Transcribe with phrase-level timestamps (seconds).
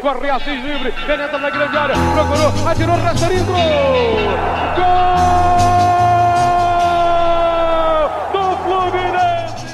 [0.00, 3.56] corre Assis livre, penetra na grande área, procurou, atirou, rastreiro, gol!
[8.64, 9.64] Fluminense!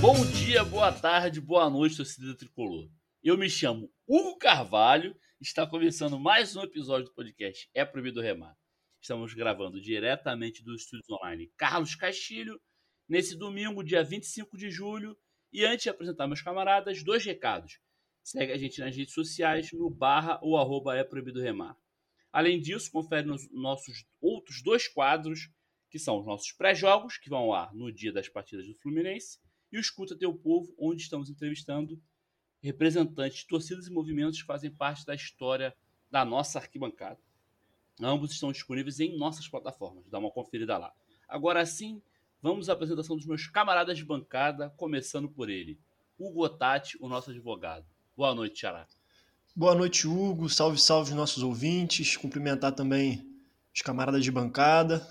[0.00, 2.88] Bom dia, boa tarde, boa noite, torcida tricolor.
[3.22, 8.56] Eu me chamo Hugo Carvalho, está começando mais um episódio do podcast É Proibido Remar.
[9.00, 12.58] Estamos gravando diretamente do estúdio online Carlos Castilho,
[13.06, 15.16] nesse domingo, dia 25 de julho.
[15.56, 17.80] E antes de apresentar meus camaradas, dois recados.
[18.22, 21.74] Segue a gente nas redes sociais no barra ou arroba é proibido remar.
[22.30, 25.48] Além disso, confere nos nossos outros dois quadros,
[25.88, 29.38] que são os nossos pré-jogos, que vão ao ar no dia das partidas do Fluminense,
[29.72, 31.98] e o Escuta Teu Povo, onde estamos entrevistando
[32.60, 35.74] representantes de torcidas e movimentos que fazem parte da história
[36.10, 37.18] da nossa arquibancada.
[37.98, 40.06] Ambos estão disponíveis em nossas plataformas.
[40.10, 40.92] Dá uma conferida lá.
[41.26, 42.02] Agora sim,
[42.42, 45.78] vamos à apresentação dos meus camaradas de bancada, começando por ele,
[46.18, 47.84] Hugo Otati, o nosso advogado.
[48.16, 48.86] Boa noite, Xará.
[49.54, 50.48] Boa noite, Hugo.
[50.48, 52.16] Salve, salve nossos ouvintes.
[52.16, 53.26] Cumprimentar também
[53.74, 55.06] os camaradas de bancada.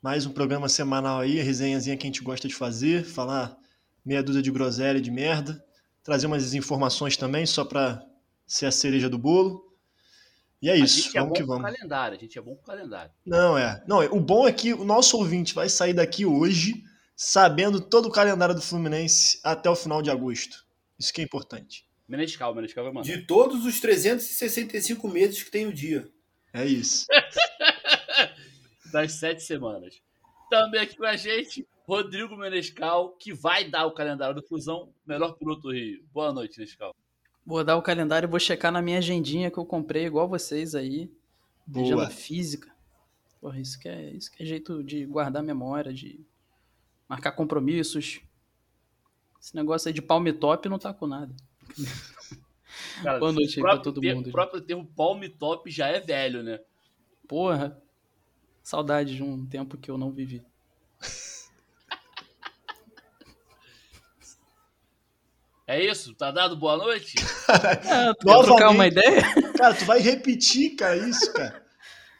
[0.00, 3.58] Mais um programa semanal aí, a resenhazinha que a gente gosta de fazer, falar
[4.04, 5.62] meia dúzia de groselha de merda,
[6.02, 8.02] trazer umas informações também, só para
[8.46, 9.67] ser a cereja do bolo.
[10.60, 11.62] E é isso, é vamos que vamos.
[11.62, 13.12] calendário, a gente é bom com calendário.
[13.24, 13.82] Não, é.
[13.86, 16.82] Não, o bom é que o nosso ouvinte vai sair daqui hoje
[17.14, 20.64] sabendo todo o calendário do Fluminense até o final de agosto.
[20.98, 21.86] Isso que é importante.
[22.08, 23.06] Menescal, Menescal vai mandar.
[23.06, 26.08] De todos os 365 meses que tem o dia.
[26.52, 27.06] É isso.
[28.92, 30.00] das sete semanas.
[30.50, 35.32] Também aqui com a gente, Rodrigo Menescal, que vai dar o calendário do Fusão, melhor
[35.32, 36.02] piloto do Rio.
[36.12, 36.96] Boa noite, Menescal.
[37.48, 40.74] Vou dar o calendário e vou checar na minha agendinha que eu comprei, igual vocês
[40.74, 41.10] aí.
[41.66, 41.86] Boa.
[41.86, 42.70] Agenda física.
[43.40, 46.20] Porra, isso que, é, isso que é jeito de guardar memória, de
[47.08, 48.20] marcar compromissos.
[49.40, 51.34] Esse negócio aí de palme top não tá com nada.
[53.02, 54.28] Cara, Boa noite aí pra todo ter- mundo.
[54.28, 56.60] O próprio termo palme top já é velho, né?
[57.26, 57.80] Porra,
[58.62, 60.42] saudade de um tempo que eu não vivi.
[65.68, 66.14] É isso?
[66.14, 67.14] Tá dado boa noite?
[67.48, 68.46] Ah, tu quer Novamente.
[68.46, 69.22] trocar uma ideia?
[69.56, 71.66] Cara, tu vai repetir, cara, isso, cara.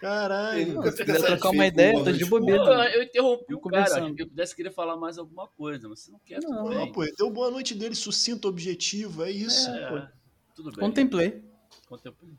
[0.00, 0.74] Caralho.
[0.74, 2.64] nunca se quiser trocar uma ideia, tô de bobeira.
[2.64, 4.14] Pô, eu interrompi o cara.
[4.16, 6.68] eu pudesse querer falar mais alguma coisa, mas você não quer, Não.
[6.68, 9.68] Não, pô, deu boa noite dele, sucinto, objetivo, é isso.
[9.70, 10.10] É,
[10.54, 10.80] tudo bem.
[10.80, 11.42] Contemplei.
[11.88, 12.34] Contemplei.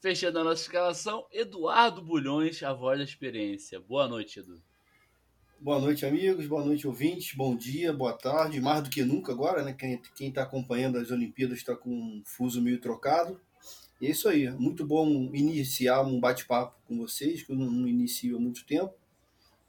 [0.00, 3.78] Fechando a nossa escalação, Eduardo Bulhões, a voz da experiência.
[3.80, 4.60] Boa noite, Edu.
[5.62, 6.48] Boa noite, amigos.
[6.48, 7.36] Boa noite, ouvintes.
[7.36, 8.60] Bom dia, boa tarde.
[8.60, 9.72] Mais do que nunca agora, né?
[9.72, 13.40] Quem está acompanhando as Olimpíadas está com um fuso meio trocado.
[14.00, 14.50] E é isso aí.
[14.50, 18.92] Muito bom iniciar um bate-papo com vocês, que eu não, inicio há muito tempo.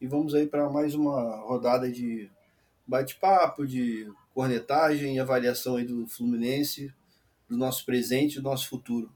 [0.01, 2.27] E vamos aí para mais uma rodada de
[2.87, 6.91] bate-papo, de cornetagem e avaliação aí do Fluminense,
[7.47, 9.13] do nosso presente e do nosso futuro.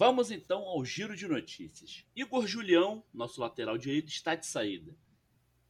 [0.00, 2.04] Vamos então ao giro de notícias.
[2.14, 4.94] Igor Julião, nosso lateral direito, está de saída.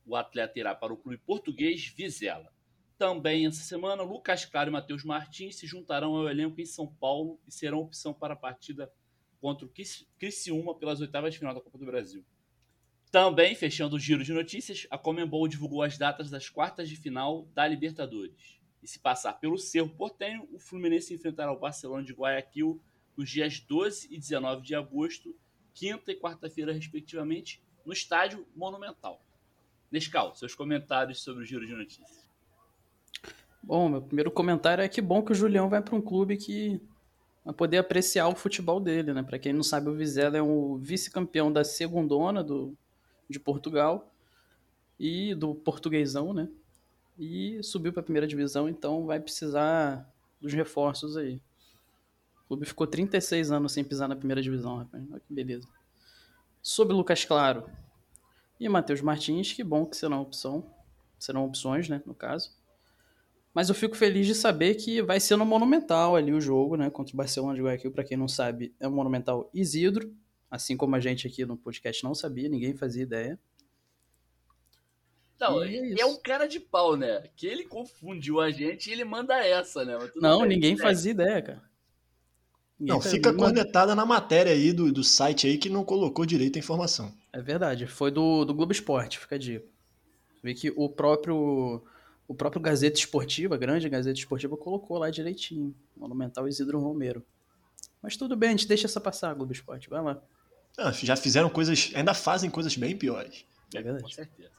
[0.05, 2.53] O atleta irá para o clube português Vizela.
[2.99, 7.41] Também essa semana, Lucas Claro e Matheus Martins se juntarão ao elenco em São Paulo
[7.49, 8.93] e serão opção para a partida
[9.41, 12.23] contra o Criciú- Criciúma pelas oitavas de final da Copa do Brasil.
[13.11, 17.47] Também, fechando o giro de notícias, a Comembol divulgou as datas das quartas de final
[17.55, 18.61] da Libertadores.
[18.83, 22.79] E se passar pelo Cerro Portenho, o Fluminense enfrentará o Barcelona de Guayaquil
[23.19, 25.35] nos dias 12 e 19 de agosto,
[25.75, 29.21] quinta e quarta-feira, respectivamente, no Estádio Monumental.
[29.91, 32.29] Nescal, seus comentários sobre o giro de notícias.
[33.61, 36.81] Bom, meu primeiro comentário é que bom que o Julião vai para um clube que
[37.45, 39.23] vai poder apreciar o futebol dele, né?
[39.25, 42.79] Para quem não sabe, o Vizela é o vice-campeão da segundona do,
[43.29, 44.15] de Portugal
[44.99, 46.49] e do portuguesão, né?
[47.19, 50.09] E subiu para a primeira divisão, então vai precisar
[50.41, 51.41] dos reforços aí.
[52.49, 55.05] O clube ficou 36 anos sem pisar na primeira divisão, rapaz.
[55.11, 55.69] Olha que beleza.
[56.63, 57.69] Sobre Lucas Claro
[58.59, 60.75] e Matheus Martins, que bom que serão opção.
[61.19, 62.57] Serão opções, né, no caso.
[63.53, 66.89] Mas eu fico feliz de saber que vai ser no Monumental ali o jogo, né?
[66.89, 70.15] Contra o Barcelona de Guayaquil, para quem não sabe, é o Monumental Isidro.
[70.51, 73.39] Assim como a gente aqui no podcast não sabia, ninguém fazia ideia.
[75.39, 77.29] Não, E é é, um cara de pau, né?
[77.37, 79.99] Que ele confundiu a gente e ele manda essa, né?
[80.17, 80.83] Não, ninguém né?
[80.83, 81.69] fazia ideia, cara.
[82.79, 85.85] Ninguém Não, fazia- fica Manda- cornetada na matéria aí do, do site aí que não
[85.85, 87.13] colocou direito a informação.
[87.33, 89.67] É verdade, foi do, do Globo Esporte, fica a dica.
[90.43, 91.83] Vê que o próprio
[92.29, 95.75] o próprio Gazeta Esportiva, a grande Gazeta Esportiva, colocou lá direitinho.
[95.97, 97.25] Monumental Isidro Romero.
[98.03, 99.89] Mas tudo bem, a gente deixa essa passar, Globo Esporte.
[99.89, 100.23] Vai lá.
[100.77, 103.45] Ah, já fizeram coisas, ainda fazem coisas bem piores.
[103.75, 104.15] É Com verdade.
[104.15, 104.51] certeza.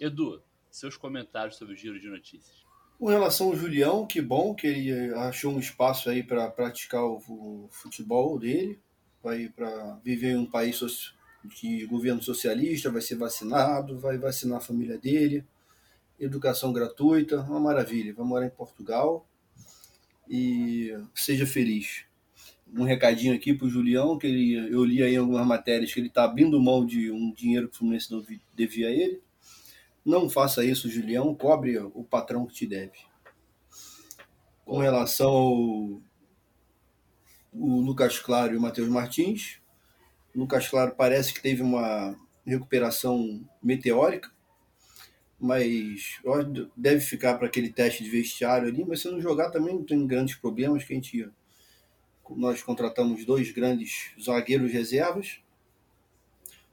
[0.00, 2.64] Edu, seus comentários sobre o giro de notícias.
[3.00, 7.66] Com relação ao Julião, que bom que ele achou um espaço aí para praticar o,
[7.70, 8.78] futebol dele,
[9.22, 10.78] vai para viver em um país
[11.42, 15.42] de governo socialista, vai ser vacinado, vai vacinar a família dele,
[16.18, 18.12] educação gratuita, uma maravilha.
[18.12, 19.26] Vai morar em Portugal
[20.28, 22.04] e seja feliz.
[22.70, 26.08] Um recadinho aqui para o Julião, que ele, eu li aí algumas matérias que ele
[26.08, 28.10] está abrindo mão de um dinheiro que o Fluminense
[28.54, 29.22] devia a ele.
[30.10, 32.98] Não faça isso, Julião, cobre o patrão que te deve.
[34.64, 36.02] Com relação ao
[37.52, 39.60] o Lucas Claro e o Matheus Martins,
[40.34, 44.32] o Lucas Claro parece que teve uma recuperação meteórica,
[45.38, 46.20] mas
[46.76, 50.04] deve ficar para aquele teste de vestiário ali, mas se não jogar também não tem
[50.08, 51.30] grandes problemas que a gente
[52.30, 55.40] nós contratamos dois grandes zagueiros reservas.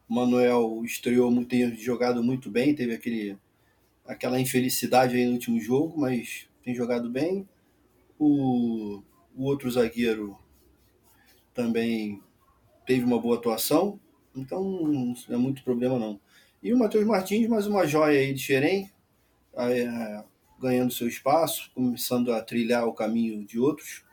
[0.08, 3.38] Manuel estreou muito, tem jogado muito bem, teve aquele
[4.06, 7.48] aquela infelicidade aí no último jogo, mas tem jogado bem.
[8.18, 9.04] O,
[9.36, 10.38] o outro zagueiro
[11.54, 12.22] também
[12.86, 14.00] teve uma boa atuação,
[14.34, 16.20] então não é muito problema não.
[16.64, 18.90] E o Matheus Martins, mais uma joia aí de Xerém,
[20.60, 24.04] ganhando seu espaço, começando a trilhar o caminho de outros.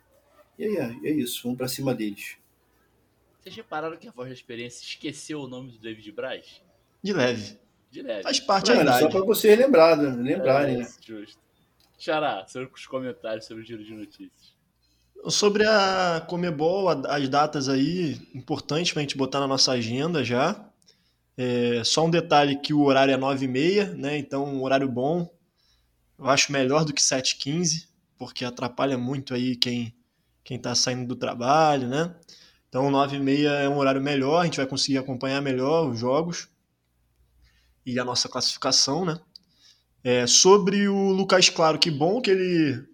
[0.58, 2.37] E aí, é, é isso, vamos para cima deles.
[3.44, 6.62] Vocês repararam que a voz da experiência esqueceu o nome do David Braz?
[7.02, 7.58] De leve.
[7.91, 8.23] De leve.
[8.23, 9.00] Faz parte da idade.
[9.00, 10.88] Só para vocês lembrarem, lembrarem, é, né?
[11.06, 11.38] Justo.
[11.99, 14.55] Xará, os comentários sobre o giro de notícias.
[15.29, 20.67] Sobre a Comebol, as datas aí, importantes para a gente botar na nossa agenda já.
[21.37, 24.17] É, só um detalhe que o horário é 9h30, né?
[24.17, 25.31] Então, um horário bom.
[26.19, 29.94] Eu acho melhor do que 7h15, porque atrapalha muito aí quem
[30.43, 32.14] quem está saindo do trabalho, né?
[32.75, 36.49] Então, 9h30 é um horário melhor, a gente vai conseguir acompanhar melhor os jogos
[37.87, 39.17] e a nossa classificação, né?
[40.03, 42.85] É, sobre o Lucas Claro, que bom que ele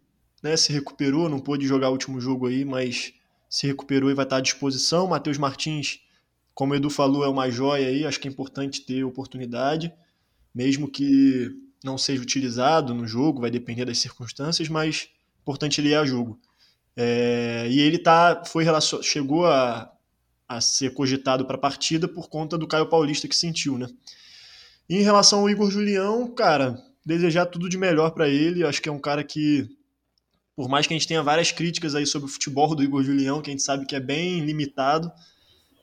[0.43, 3.15] né, se recuperou, não pôde jogar o último jogo aí, mas
[3.49, 5.06] se recuperou e vai estar à disposição.
[5.06, 6.00] Matheus Martins,
[6.53, 9.91] como o Edu falou, é uma joia aí, acho que é importante ter oportunidade,
[10.55, 15.09] mesmo que não seja utilizado no jogo, vai depender das circunstâncias, mas
[15.41, 16.38] importante ele ir a jogo.
[16.96, 18.64] É, e ele tá, foi
[19.02, 19.90] chegou a,
[20.48, 23.88] a ser cogitado para a partida por conta do Caio Paulista que sentiu, né?
[24.88, 26.76] E em relação ao Igor Julião, cara,
[27.06, 28.64] desejar tudo de melhor para ele.
[28.64, 29.69] Acho que é um cara que,
[30.56, 33.40] por mais que a gente tenha várias críticas aí sobre o futebol do Igor Julião,
[33.40, 35.10] que a gente sabe que é bem limitado,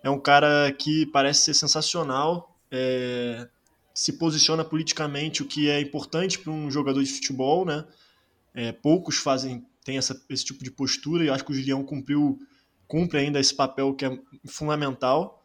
[0.04, 3.48] é um cara que parece ser sensacional, é,
[3.94, 7.86] se posiciona politicamente, o que é importante para um jogador de futebol, né?
[8.54, 12.38] É, poucos fazem tem essa, esse tipo de postura e acho que o Julião cumpriu
[12.90, 15.42] cumpre ainda esse papel que é fundamental.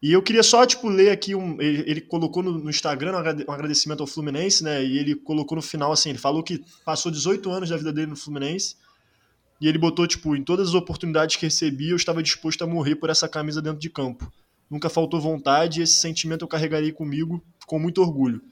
[0.00, 3.52] E eu queria só, tipo, ler aqui, um, ele, ele colocou no, no, Instagram um
[3.52, 7.50] agradecimento ao Fluminense, né, e ele colocou no final, assim, ele falou que passou 18
[7.50, 8.76] anos da vida dele no Fluminense,
[9.60, 12.96] e ele botou, tipo, em todas as oportunidades que recebi, eu estava disposto a morrer
[12.96, 14.32] por essa camisa dentro de campo.
[14.70, 18.42] Nunca faltou vontade e esse sentimento eu carregarei comigo com muito orgulho.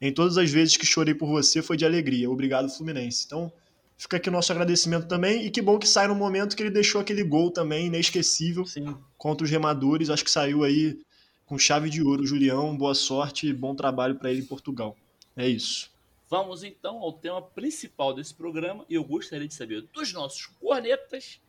[0.00, 2.30] Em todas as vezes que chorei por você foi de alegria.
[2.30, 3.24] Obrigado, Fluminense.
[3.26, 3.52] Então,
[3.98, 5.46] Fica aqui o nosso agradecimento também.
[5.46, 8.96] E que bom que sai no momento que ele deixou aquele gol também inesquecível Sim.
[9.16, 10.10] contra os remadores.
[10.10, 11.00] Acho que saiu aí
[11.46, 12.26] com chave de ouro.
[12.26, 14.96] Julião, boa sorte e bom trabalho para ele em Portugal.
[15.36, 15.90] É isso.
[16.28, 21.40] Vamos então ao tema principal desse programa e eu gostaria de saber dos nossos cornetas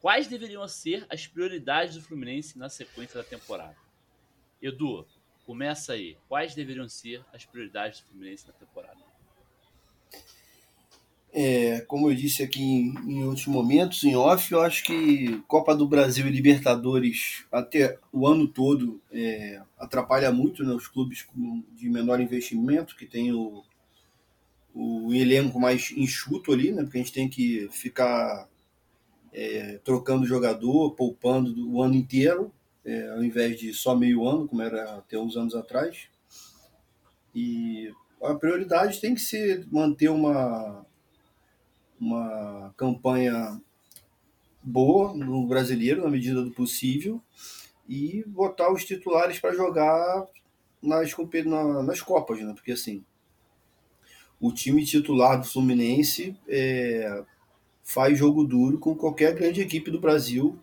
[0.00, 3.76] quais deveriam ser as prioridades do Fluminense na sequência da temporada.
[4.60, 5.06] Edu,
[5.44, 6.16] começa aí.
[6.28, 9.11] Quais deveriam ser as prioridades do Fluminense na temporada?
[11.34, 15.74] É, como eu disse aqui em, em, outros momentos, em off, eu acho que Copa
[15.74, 21.26] do Brasil e Libertadores até o ano todo é, atrapalha muito né, os clubes
[21.74, 23.64] de menor investimento, que tem o,
[24.74, 28.46] o elenco mais enxuto ali, né, porque a gente tem que ficar
[29.32, 32.52] é, trocando jogador, poupando o ano inteiro,
[32.84, 36.08] é, ao invés de só meio ano, como era até uns anos atrás.
[37.34, 37.90] E
[38.22, 40.84] a prioridade tem que ser manter uma
[42.02, 43.60] uma campanha
[44.60, 47.22] boa no brasileiro, na medida do possível,
[47.88, 50.26] e botar os titulares para jogar
[50.82, 51.14] nas,
[51.86, 52.52] nas Copas, né?
[52.54, 53.04] Porque assim,
[54.40, 57.22] o time titular do Fluminense é,
[57.84, 60.58] faz jogo duro com qualquer grande equipe do Brasil.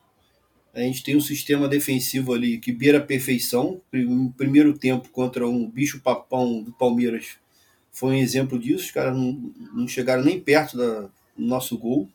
[0.74, 3.82] A gente tem um sistema defensivo ali que beira a perfeição.
[4.36, 7.38] Primeiro tempo contra um bicho papão do Palmeiras
[7.92, 8.86] foi um exemplo disso.
[8.86, 11.10] Os caras não, não chegaram nem perto da,
[11.48, 12.10] nosso gol.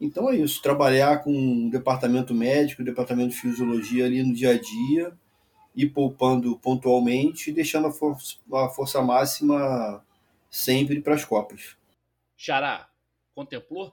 [0.00, 4.50] Então é isso, trabalhar com o departamento médico, o departamento de fisiologia ali no dia
[4.50, 5.12] a dia
[5.74, 10.04] e poupando pontualmente, deixando a força, a força máxima
[10.50, 11.76] sempre para as Copas.
[12.36, 12.88] Xará,
[13.34, 13.92] contemplou?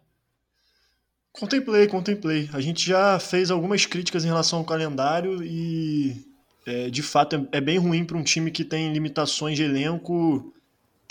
[1.31, 2.49] Contemplei, contemplei.
[2.53, 6.25] A gente já fez algumas críticas em relação ao calendário e,
[6.65, 10.53] é, de fato, é, é bem ruim para um time que tem limitações de elenco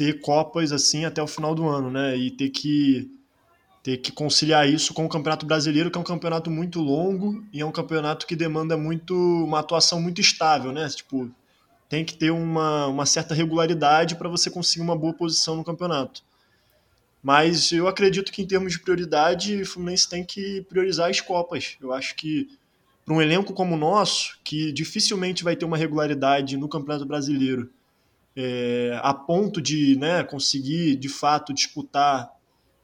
[0.00, 2.16] ter Copas assim até o final do ano, né?
[2.16, 3.10] E ter que
[3.82, 7.60] ter que conciliar isso com o Campeonato Brasileiro, que é um campeonato muito longo e
[7.60, 10.88] é um campeonato que demanda muito uma atuação muito estável, né?
[10.88, 11.30] Tipo,
[11.86, 16.22] tem que ter uma, uma certa regularidade para você conseguir uma boa posição no campeonato.
[17.22, 21.76] Mas eu acredito que em termos de prioridade, o Fluminense tem que priorizar as Copas.
[21.80, 22.48] Eu acho que
[23.04, 27.70] para um elenco como o nosso, que dificilmente vai ter uma regularidade no Campeonato Brasileiro,
[28.36, 32.30] é, a ponto de né, conseguir de fato disputar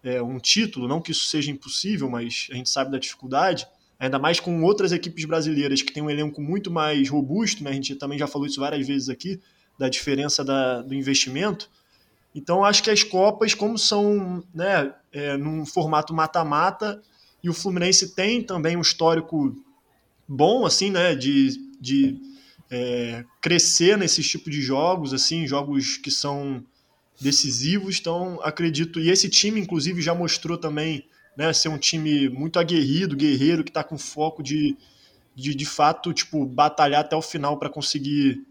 [0.03, 3.67] é, um título, não que isso seja impossível, mas a gente sabe da dificuldade,
[3.99, 7.71] ainda mais com outras equipes brasileiras que têm um elenco muito mais robusto, né?
[7.71, 9.41] a gente também já falou isso várias vezes aqui,
[9.79, 11.69] da diferença da, do investimento.
[12.35, 17.01] Então, acho que as Copas, como são né, é, num formato mata-mata,
[17.43, 19.57] e o Fluminense tem também um histórico
[20.29, 21.51] bom, assim, né, de,
[21.81, 22.21] de
[22.71, 26.65] é, crescer nesse tipo de jogos, assim, jogos que são
[27.21, 27.99] decisivos.
[27.99, 29.01] Então, acredito.
[29.01, 31.07] E esse time, inclusive, já mostrou também
[31.37, 34.77] né, ser um time muito aguerrido, guerreiro, que está com foco de,
[35.35, 38.43] de, de fato, tipo, batalhar até o final para conseguir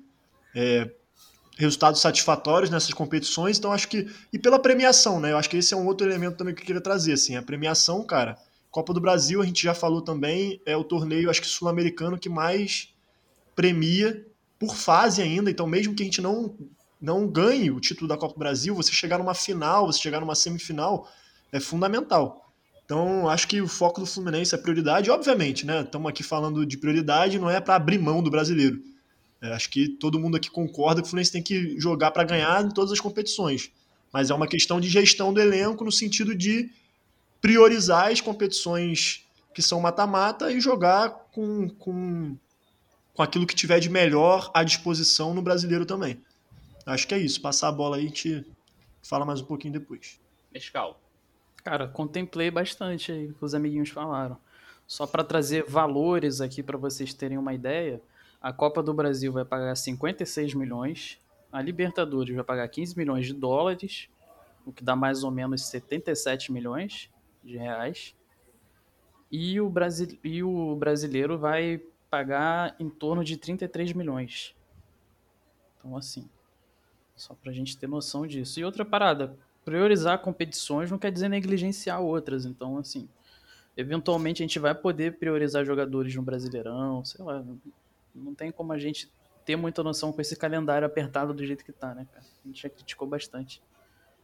[0.55, 0.89] é,
[1.57, 3.57] resultados satisfatórios nessas competições.
[3.57, 4.07] Então, acho que.
[4.31, 5.31] E pela premiação, né?
[5.31, 7.13] Eu acho que esse é um outro elemento também que eu queria trazer.
[7.13, 8.37] Assim, a premiação, cara.
[8.71, 12.27] Copa do Brasil, a gente já falou também, é o torneio, acho que sul-americano, que
[12.27, 12.93] mais
[13.55, 14.25] premia
[14.59, 15.49] por fase ainda.
[15.49, 16.55] Então, mesmo que a gente não
[16.99, 20.33] não ganhe o título da Copa do Brasil, você chegar numa final, você chegar numa
[20.33, 21.07] semifinal,
[21.51, 22.51] é fundamental.
[22.83, 25.81] Então, acho que o foco do Fluminense é prioridade, obviamente, né?
[25.81, 28.81] Estamos aqui falando de prioridade, não é para abrir mão do brasileiro.
[29.41, 32.63] É, acho que todo mundo aqui concorda que o Fluminense tem que jogar para ganhar
[32.63, 33.71] em todas as competições.
[34.13, 36.69] Mas é uma questão de gestão do elenco no sentido de
[37.41, 42.37] priorizar as competições que são mata-mata e jogar com, com,
[43.15, 46.21] com aquilo que tiver de melhor à disposição no brasileiro também.
[46.85, 47.41] Acho que é isso.
[47.41, 48.45] Passar a bola aí, a gente
[49.01, 50.19] fala mais um pouquinho depois.
[50.53, 50.99] Mescal.
[51.63, 54.37] Cara, contemplei bastante aí o que os amiguinhos falaram.
[54.85, 57.99] Só para trazer valores aqui para vocês terem uma ideia,
[58.39, 61.19] a Copa do Brasil vai pagar 56 milhões,
[61.51, 64.07] a Libertadores vai pagar 15 milhões de dólares,
[64.63, 67.09] o que dá mais ou menos 77 milhões
[67.43, 68.13] de reais.
[69.31, 74.55] E o, Brasil, e o brasileiro vai pagar em torno de 33 milhões.
[75.77, 76.27] Então, assim,
[77.15, 78.59] só pra gente ter noção disso.
[78.59, 82.45] E outra parada, priorizar competições não quer dizer negligenciar outras.
[82.45, 83.07] Então, assim,
[83.75, 87.43] eventualmente a gente vai poder priorizar jogadores no Brasileirão, sei lá.
[88.13, 89.11] Não tem como a gente
[89.45, 92.25] ter muita noção com esse calendário apertado do jeito que tá, né, cara?
[92.43, 93.61] A gente já criticou bastante.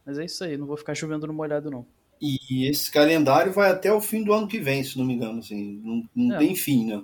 [0.04, 1.86] Mas é isso aí, não vou ficar chovendo no molhado, não.
[2.20, 5.40] E esse calendário vai até o fim do ano que vem, se não me engano,
[5.40, 5.80] assim.
[5.84, 6.38] Não, não é.
[6.38, 7.02] tem fim, né?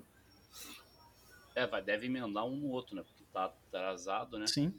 [1.59, 3.03] É, vai, deve emendar um no outro, né?
[3.03, 4.47] Porque tá atrasado, né?
[4.47, 4.73] Sim.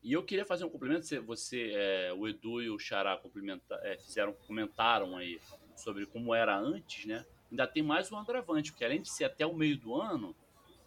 [0.00, 1.04] E eu queria fazer um complemento.
[1.22, 5.40] Você, é, o Edu e o Xará complementa, é, fizeram, comentaram aí
[5.74, 7.26] sobre como era antes, né?
[7.50, 10.36] Ainda tem mais um agravante, porque além de ser até o meio do ano,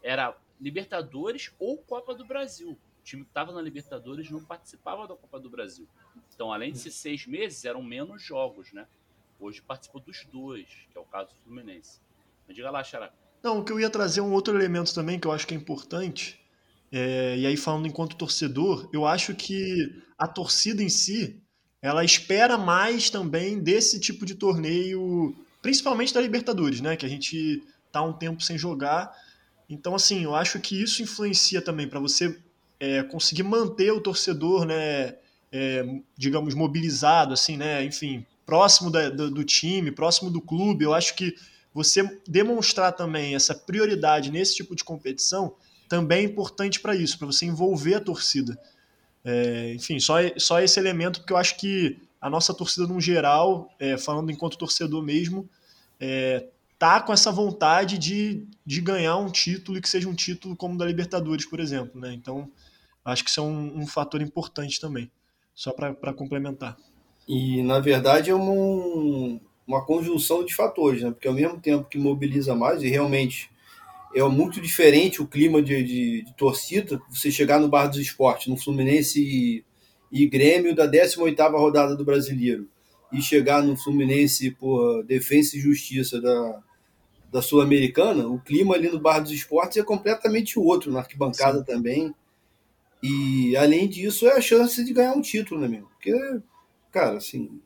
[0.02, 2.72] era Libertadores ou Copa do Brasil.
[2.72, 5.90] O time que estava na Libertadores não participava da Copa do Brasil.
[6.34, 8.88] Então, além de ser seis meses, eram menos jogos, né?
[9.38, 12.00] Hoje participou dos dois, que é o caso do Fluminense.
[12.48, 13.12] Mas diga lá, Xará.
[13.44, 15.58] Não, o que eu ia trazer um outro elemento também que eu acho que é
[15.58, 16.44] importante
[16.96, 21.42] é, e aí, falando enquanto torcedor, eu acho que a torcida em si
[21.82, 26.96] ela espera mais também desse tipo de torneio, principalmente da Libertadores, né?
[26.96, 29.12] Que a gente tá um tempo sem jogar.
[29.68, 32.40] Então, assim, eu acho que isso influencia também para você
[32.80, 35.16] é, conseguir manter o torcedor, né?
[35.52, 35.84] É,
[36.16, 37.84] digamos, mobilizado, assim, né?
[37.84, 40.86] Enfim, próximo da, do, do time, próximo do clube.
[40.86, 41.34] Eu acho que
[41.74, 45.56] você demonstrar também essa prioridade nesse tipo de competição
[45.89, 48.58] também é importante para isso, para você envolver a torcida.
[49.24, 53.70] É, enfim, só, só esse elemento, porque eu acho que a nossa torcida, no geral,
[53.80, 55.50] é, falando enquanto torcedor mesmo,
[56.00, 56.48] é,
[56.80, 60.75] tá com essa vontade de, de ganhar um título e que seja um título como
[60.75, 62.00] o da Libertadores, por exemplo.
[62.00, 62.13] Né?
[62.13, 62.50] Então,
[63.03, 65.12] acho que isso é um, um fator importante também,
[65.53, 66.77] só para complementar.
[67.27, 71.12] E, na verdade, é uma, uma conjunção de fatores, né?
[71.12, 73.50] porque ao mesmo tempo que mobiliza mais, e realmente
[74.15, 77.01] é muito diferente o clima de, de, de, torcida.
[77.10, 79.65] Você chegar no Bar dos Esportes, no Fluminense e,
[80.12, 82.67] e Grêmio da 18ª rodada do Brasileiro,
[83.12, 86.63] e chegar no Fluminense por Defesa e Justiça da,
[87.32, 91.65] da Sul-Americana, o clima ali no Bar dos Esportes é completamente outro, na arquibancada Sim.
[91.65, 92.15] também.
[93.01, 95.88] E, além disso, é a chance de ganhar um título, né, meu?
[95.88, 96.13] Porque,
[96.91, 97.60] cara, assim,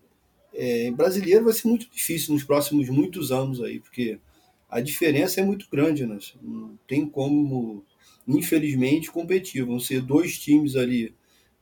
[0.58, 4.20] é, brasileiro vai ser muito difícil nos próximos muitos anos aí, porque
[4.68, 6.18] a diferença é muito grande, né?
[6.42, 7.86] Não tem como,
[8.28, 9.64] infelizmente, competir.
[9.64, 11.14] Vão ser dois times ali.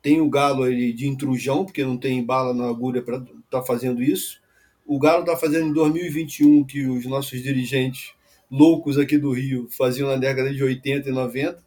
[0.02, 3.64] Tem o Galo ali de intrujão, porque não tem bala na agulha para estar tá
[3.64, 4.42] fazendo isso.
[4.86, 8.14] O Galo está fazendo em 2021 que os nossos dirigentes
[8.50, 11.66] loucos aqui do Rio faziam na década de 80 e 90.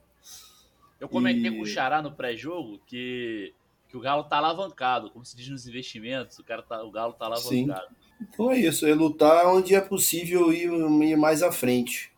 [0.98, 3.52] Eu comentei E- com o Xará no pré-jogo que,
[3.88, 7.14] que o Galo tá alavancado, como se diz nos investimentos, o, cara tá, o Galo
[7.14, 7.88] tá alavancado.
[8.20, 12.12] Então é isso, é lutar onde é possível ir, ir mais à frente.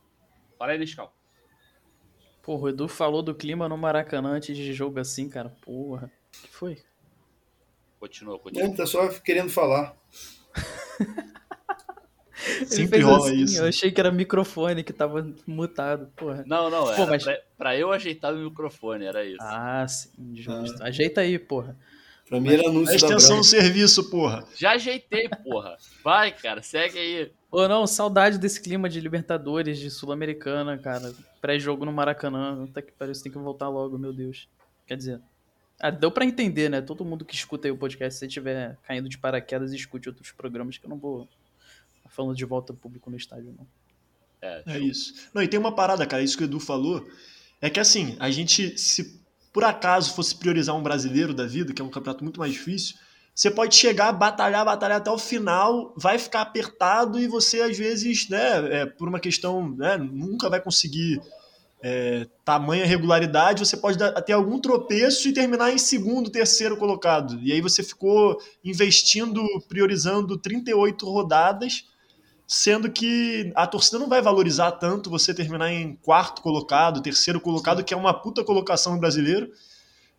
[0.59, 1.15] Fala aí, Nescau.
[2.43, 5.51] Porra, o Edu falou do clima no Maracanã antes de jogo assim, cara.
[5.63, 6.11] Porra.
[6.29, 6.83] O que foi?
[7.99, 8.67] Continua, continua.
[8.67, 9.95] Ele tá só querendo falar.
[12.67, 13.61] Sempre fez rola assim, isso.
[13.63, 16.45] Eu achei que era microfone que tava mutado, porra.
[16.47, 19.39] Não, não, Pô, era mas- pra, pra eu ajeitar o microfone, era isso.
[19.41, 20.11] Ah, sim.
[20.35, 20.83] justo.
[20.83, 21.77] Ajeita aí, porra.
[22.31, 23.43] Mim era anúncio no Brahma.
[23.43, 24.45] serviço, porra.
[24.57, 25.77] Já ajeitei, porra.
[26.05, 27.33] Vai, cara, segue aí.
[27.51, 31.13] Ô, não, saudade desse clima de Libertadores, de Sul-Americana, cara.
[31.41, 32.65] Pré-jogo no Maracanã.
[32.71, 34.47] Até que parece que tem que voltar logo, meu Deus.
[34.87, 35.21] Quer dizer.
[35.81, 36.81] Ah, deu pra entender, né?
[36.81, 40.31] Todo mundo que escuta aí o podcast, se você estiver caindo de paraquedas, escute outros
[40.31, 41.27] programas que eu não vou
[42.11, 43.67] falando de volta ao público no estádio, não.
[44.43, 45.15] É, É isso.
[45.35, 47.07] Não, e tem uma parada, cara, isso que o Edu falou,
[47.61, 49.21] é que assim, a gente, se
[49.53, 52.97] por acaso fosse priorizar um brasileiro da vida, que é um campeonato muito mais difícil,
[53.35, 58.29] você pode chegar, batalhar, batalhar até o final, vai ficar apertado e você, às vezes,
[58.29, 61.21] né, é, por uma questão, né, nunca vai conseguir
[61.83, 67.41] é, tamanha regularidade, você pode dar- ter algum tropeço e terminar em segundo, terceiro colocado.
[67.41, 71.85] E aí você ficou investindo, priorizando 38 rodadas
[72.53, 77.85] sendo que a torcida não vai valorizar tanto você terminar em quarto colocado, terceiro colocado,
[77.85, 79.53] que é uma puta colocação no brasileiro.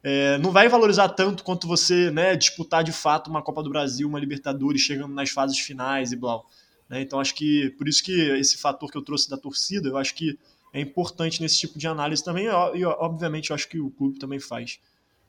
[0.01, 4.07] É, não vai valorizar tanto quanto você né, disputar de fato uma Copa do Brasil,
[4.07, 6.39] uma Libertadores, chegando nas fases finais e blá.
[6.87, 7.01] né?
[7.01, 10.15] Então acho que por isso que esse fator que eu trouxe da torcida, eu acho
[10.15, 10.39] que
[10.71, 14.39] é importante nesse tipo de análise também, e obviamente eu acho que o clube também
[14.39, 14.79] faz.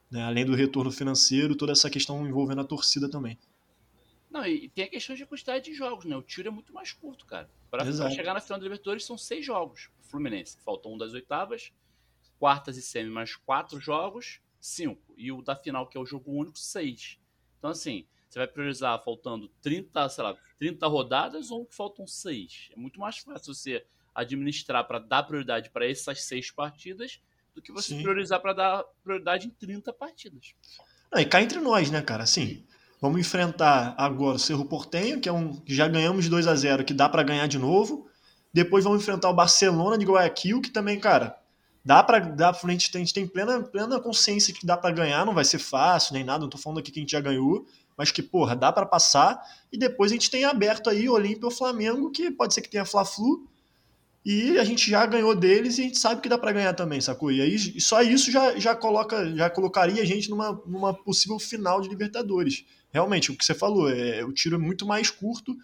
[0.09, 0.23] né?
[0.23, 3.37] Além do retorno financeiro, toda essa questão envolvendo a torcida também.
[4.33, 6.17] Não, e tem a questão de quantidade de jogos, né?
[6.17, 7.51] O tiro é muito mais curto, cara.
[7.85, 8.15] Exato.
[8.15, 9.91] chegar na final da Libertadores são seis jogos.
[10.01, 11.71] O Fluminense, faltam um das oitavas,
[12.39, 15.15] quartas e semi mais quatro jogos, cinco.
[15.19, 17.19] E o da final, que é o jogo único, seis.
[17.59, 22.71] Então, assim, você vai priorizar faltando 30, sei lá, 30 rodadas ou que faltam seis.
[22.73, 27.21] É muito mais fácil você administrar para dar prioridade para essas seis partidas
[27.55, 28.03] do que você Sim.
[28.03, 30.55] priorizar para dar prioridade em 30 partidas.
[31.13, 32.23] Não, e cá entre nós, né, cara?
[32.23, 32.65] Assim,
[33.03, 36.55] vamos enfrentar agora o Cerro Portenho, que é um que já ganhamos de 2 a
[36.55, 38.07] 0 que dá pra ganhar de novo.
[38.55, 41.37] Depois vamos enfrentar o Barcelona de Guayaquil, que também, cara,
[41.85, 45.27] dá para dá pra gente, a gente tem plena, plena consciência que dá pra ganhar,
[45.27, 47.67] não vai ser fácil nem nada, não tô falando aqui que a gente já ganhou,
[47.99, 49.43] mas que, porra, dá pra passar.
[49.73, 52.71] E depois a gente tem aberto aí o Olímpia ou Flamengo, que pode ser que
[52.71, 53.49] tenha Fla-Flu,
[54.25, 57.01] e a gente já ganhou deles e a gente sabe que dá pra ganhar também,
[57.01, 57.33] sacou?
[57.33, 61.81] E aí só isso já, já coloca, já colocaria a gente numa, numa possível final
[61.81, 62.65] de Libertadores.
[62.93, 65.57] Realmente, o que você falou, é, o tiro é muito mais curto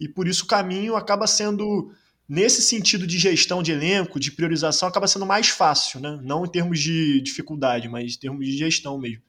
[0.00, 1.92] e por isso o caminho acaba sendo,
[2.28, 6.18] nesse sentido de gestão de elenco, de priorização, acaba sendo mais fácil, né?
[6.22, 9.22] Não em termos de dificuldade, mas em termos de gestão mesmo.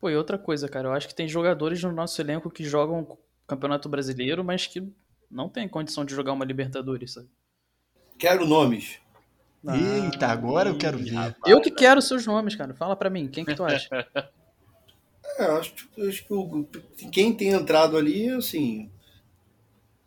[0.00, 3.18] Pô, e outra coisa, cara, eu acho que tem jogadores no nosso elenco que jogam
[3.46, 4.82] Campeonato Brasileiro, mas que
[5.30, 7.28] não tem condição de jogar uma Libertadores, sabe?
[8.18, 8.98] Quero nomes.
[9.66, 11.10] Ah, Eita, agora eu quero ver.
[11.14, 11.40] rapaz.
[11.46, 12.74] Eu que quero seus nomes, cara.
[12.74, 13.88] Fala pra mim, quem que tu acha?
[15.38, 15.72] É, acho,
[16.06, 16.66] acho que o-
[17.12, 18.90] quem tem entrado ali, assim.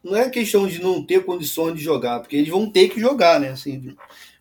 [0.04, 3.40] Não é questão de não ter condições de jogar, porque eles vão ter que jogar,
[3.40, 3.52] né?
[3.52, 3.96] Assim,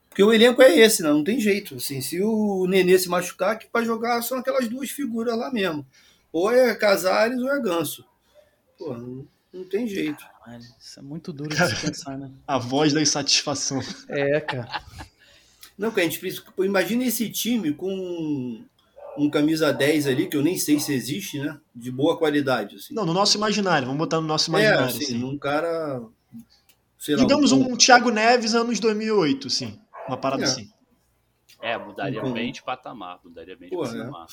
[0.08, 1.10] porque o elenco é esse, né?
[1.10, 1.76] Não tem jeito.
[1.76, 5.86] Assim, se o Nenê se machucar, que para jogar são aquelas duas figuras lá mesmo.
[6.32, 8.04] Ou é Casares ou é Ganso.
[8.76, 10.24] Pô, não, não tem jeito.
[10.44, 12.31] Caralho, isso é muito duro de se pensar, né?
[12.46, 13.81] A voz da insatisfação.
[14.09, 14.83] É, cara.
[15.78, 16.20] Não, que a gente
[16.59, 18.64] Imagina esse time com
[19.16, 21.59] um camisa 10 ali, que eu nem sei se existe, né?
[21.74, 22.76] De boa qualidade.
[22.76, 22.94] Assim.
[22.94, 24.87] Não, no nosso imaginário, vamos botar no nosso é, imaginário.
[24.87, 25.18] assim, assim.
[25.18, 26.02] num cara.
[26.98, 29.78] Sei lá, Digamos um Thiago Neves anos 2008, sim.
[30.07, 30.46] Uma parada É.
[30.46, 30.70] assim.
[31.61, 32.33] É, mudaria Uhum.
[32.33, 33.20] bem de patamar.
[33.24, 34.26] Mudaria bem de Pô, patamar.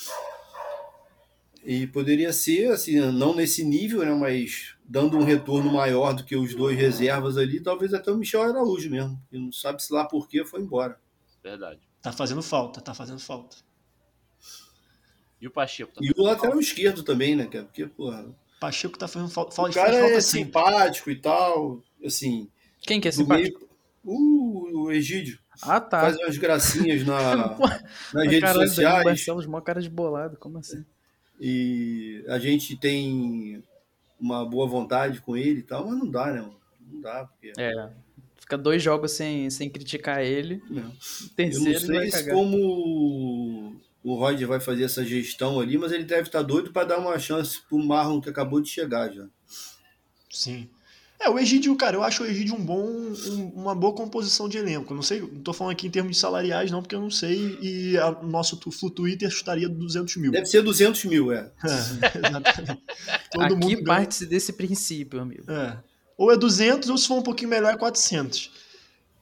[1.64, 4.12] E poderia ser, assim, não nesse nível, né?
[4.14, 8.42] Mas dando um retorno maior do que os dois reservas ali, talvez até o Michel
[8.42, 9.22] Araújo mesmo.
[9.30, 10.98] Que não sabe se lá por que foi embora.
[11.44, 11.78] Verdade.
[12.02, 13.56] Tá fazendo falta, tá fazendo falta.
[15.40, 15.92] E o Pacheco?
[15.92, 17.66] Tá E o lateral esquerdo também, né, cara?
[17.66, 19.52] Porque, porra, Pacheco tá fazendo falta.
[19.62, 20.46] o cara falta é sempre.
[20.46, 21.82] simpático e tal.
[22.04, 22.50] Assim,
[22.80, 23.60] Quem que é simpático?
[23.60, 23.70] meio.
[24.04, 25.38] Uh, o Egídio.
[25.62, 26.00] Ah, tá.
[26.00, 27.36] Faz umas gracinhas na,
[28.12, 29.04] nas Caralho, redes Danilo sociais.
[29.04, 30.84] Barcelos, mó cara de bolado, como assim?
[31.40, 33.62] E a gente tem
[34.20, 36.48] uma boa vontade com ele e tal, mas não dá, né?
[36.80, 37.52] Não dá, porque.
[37.58, 37.90] É.
[38.38, 40.62] Fica dois jogos sem, sem criticar ele.
[40.68, 40.90] Não.
[41.36, 46.04] Terceiro Eu não sei se como o Roger vai fazer essa gestão ali, mas ele
[46.04, 49.26] deve estar doido para dar uma chance pro Marlon que acabou de chegar já.
[50.30, 50.68] Sim.
[51.20, 54.56] É, o Egídio, cara, eu acho o Egídio um bom, um, uma boa composição de
[54.56, 54.94] elenco.
[54.94, 57.58] Não sei, não tô falando aqui em termos de salariais, não, porque eu não sei.
[57.60, 60.32] E o nosso Flu Twitter estaria 200 mil.
[60.32, 61.50] Deve ser 200 mil, é.
[61.62, 62.82] é exatamente.
[63.30, 65.44] Todo aqui parte desse princípio, amigo.
[65.52, 65.76] É.
[66.16, 68.50] Ou é 200, ou se for um pouquinho melhor, é 400.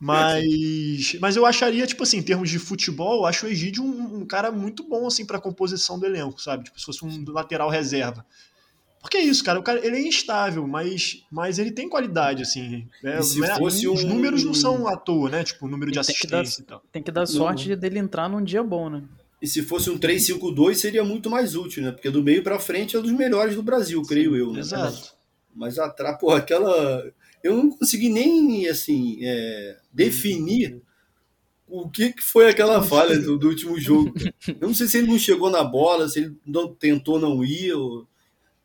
[0.00, 4.20] Mas, mas eu acharia, tipo assim, em termos de futebol, eu acho o Egídio um,
[4.20, 6.64] um cara muito bom, assim, pra composição do elenco, sabe?
[6.64, 8.24] Tipo, se fosse um lateral reserva.
[9.00, 9.58] Porque é isso, cara.
[9.58, 12.86] O cara ele é instável, mas, mas ele tem qualidade, assim.
[13.02, 14.08] É, se é, fosse os um...
[14.08, 15.44] números não são à toa, né?
[15.44, 16.82] Tipo, o número de assistência e tal.
[16.92, 17.76] Tem que dar sorte não.
[17.76, 19.04] dele entrar num dia bom, né?
[19.40, 21.92] E se fosse um 3-5-2 seria muito mais útil, né?
[21.92, 24.52] Porque do meio para frente é um dos melhores do Brasil, Sim, creio eu.
[24.52, 24.60] Né?
[24.60, 25.14] Exato.
[25.54, 27.04] Mas atrás, pô, aquela.
[27.42, 30.82] Eu não consegui nem, assim, é, definir
[31.68, 34.12] o que, que foi aquela falha do, do último jogo.
[34.60, 37.72] Eu não sei se ele não chegou na bola, se ele não, tentou não ir.
[37.74, 38.08] Ou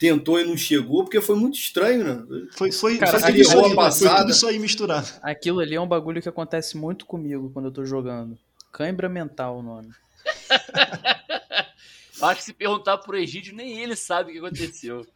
[0.04, 2.48] tentou e não chegou, porque foi muito estranho, né?
[2.58, 5.08] Foi, foi, Cara, foi, tudo, isso aí, foi tudo isso aí misturado.
[5.22, 8.38] Aquilo ali é um bagulho que acontece muito comigo quando eu tô jogando.
[8.70, 9.94] Cãibra mental o nome.
[12.22, 15.08] Acho que se perguntar pro Egídio, nem ele sabe o que aconteceu.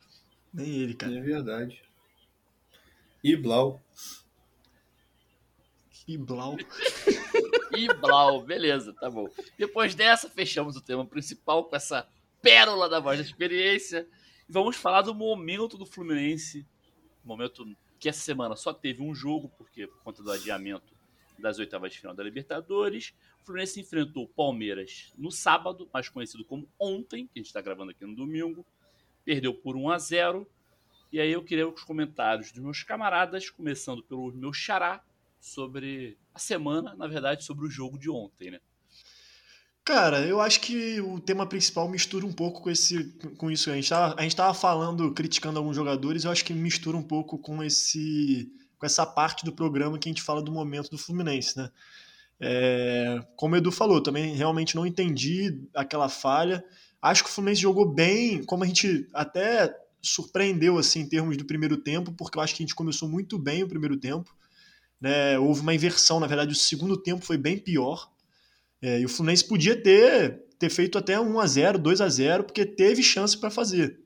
[0.54, 1.17] nem ele, cara.
[1.17, 1.82] É verdade.
[3.21, 3.82] E Blau.
[6.08, 6.56] E Blau.
[7.76, 9.28] e Blau, beleza, tá bom.
[9.58, 12.08] Depois dessa, fechamos o tema principal com essa
[12.41, 14.08] pérola da voz da experiência.
[14.47, 16.65] E vamos falar do momento do Fluminense.
[17.23, 17.65] Momento
[17.99, 20.95] que essa semana só teve um jogo, porque por conta do adiamento
[21.38, 23.13] das oitavas de final da Libertadores.
[23.41, 27.62] O Fluminense enfrentou o Palmeiras no sábado, mais conhecido como ontem, que a gente está
[27.62, 28.65] gravando aqui no domingo.
[29.25, 30.49] Perdeu por 1 a 0
[31.12, 35.03] E aí eu queria os comentários dos meus camaradas, começando pelo meu xará,
[35.39, 38.62] sobre a semana, na verdade, sobre o jogo de ontem, né?
[39.88, 43.06] Cara, eu acho que o tema principal mistura um pouco com, esse,
[43.38, 43.71] com isso.
[43.71, 47.38] A gente, tava, a gente falando, criticando alguns jogadores, eu acho que mistura um pouco
[47.38, 51.58] com esse com essa parte do programa que a gente fala do momento do Fluminense,
[51.58, 51.69] né?
[52.38, 56.62] É, como o Edu falou, também realmente não entendi aquela falha.
[57.02, 61.45] Acho que o Fluminense jogou bem, como a gente até surpreendeu assim em termos do
[61.45, 64.36] primeiro tempo, porque eu acho que a gente começou muito bem o primeiro tempo.
[65.00, 65.39] Né?
[65.39, 68.12] Houve uma inversão, na verdade, o segundo tempo foi bem pior.
[68.82, 72.44] É, e o Fluminense podia ter, ter feito até 1 a 0 2 a 0
[72.44, 74.00] porque teve chance para fazer.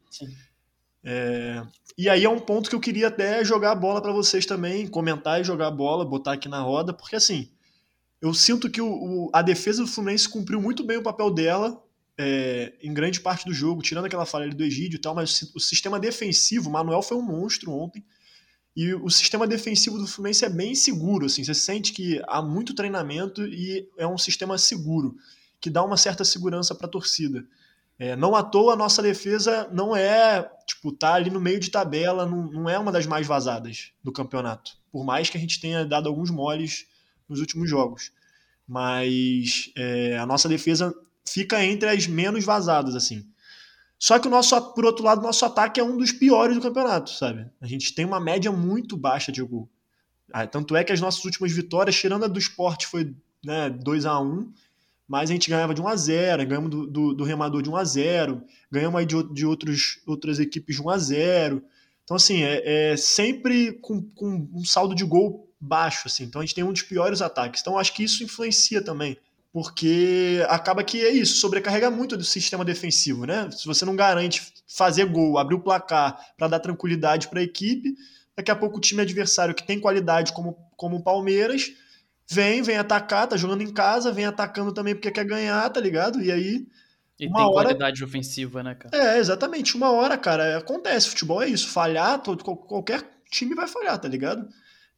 [1.03, 1.63] É,
[1.97, 4.87] e aí é um ponto que eu queria até jogar a bola para vocês também,
[4.87, 7.49] comentar e jogar a bola, botar aqui na roda, porque assim,
[8.21, 11.83] eu sinto que o, o, a defesa do Fluminense cumpriu muito bem o papel dela
[12.17, 15.57] é, em grande parte do jogo, tirando aquela falha do Egídio e tal, mas o,
[15.57, 18.05] o sistema defensivo, o Manuel foi um monstro ontem,
[18.75, 22.73] e o sistema defensivo do Fluminense é bem seguro, assim, você sente que há muito
[22.73, 25.15] treinamento e é um sistema seguro,
[25.59, 27.45] que dá uma certa segurança para a torcida.
[27.99, 31.69] É, não à toa a nossa defesa não é, tipo, tá ali no meio de
[31.69, 34.71] tabela, não, não é uma das mais vazadas do campeonato.
[34.91, 36.87] Por mais que a gente tenha dado alguns moles
[37.29, 38.11] nos últimos jogos.
[38.67, 40.95] Mas é, a nossa defesa
[41.27, 43.27] fica entre as menos vazadas, assim.
[44.01, 47.11] Só que o nosso, por outro lado, nosso ataque é um dos piores do campeonato,
[47.11, 47.45] sabe?
[47.61, 49.69] A gente tem uma média muito baixa de gol.
[50.33, 53.13] Ah, tanto é que as nossas últimas vitórias, tirando a do esporte, foi
[53.45, 54.51] né, 2 a 1
[55.07, 57.75] mas a gente ganhava de 1 a 0 ganhamos do, do, do remador de 1
[57.75, 61.63] a 0 ganhamos aí de, de outros, outras equipes de 1 a 0
[62.03, 66.23] Então, assim, é, é sempre com, com, um saldo de gol baixo, assim.
[66.23, 67.61] Então a gente tem um dos piores ataques.
[67.61, 69.17] Então acho que isso influencia também
[69.53, 73.49] porque acaba que é isso, sobrecarrega muito do sistema defensivo, né?
[73.51, 77.95] Se você não garante fazer gol, abrir o placar para dar tranquilidade para a equipe,
[78.35, 81.73] daqui a pouco o time adversário que tem qualidade como, como o Palmeiras
[82.29, 86.21] vem, vem atacar, tá jogando em casa, vem atacando também porque quer ganhar, tá ligado?
[86.21, 86.65] E aí
[87.19, 87.65] e uma tem hora...
[87.65, 88.97] qualidade ofensiva, né, cara?
[88.97, 89.75] É, exatamente.
[89.75, 91.09] Uma hora, cara, acontece.
[91.09, 91.67] Futebol é isso.
[91.67, 94.47] Falhar, todo, qualquer time vai falhar, tá ligado?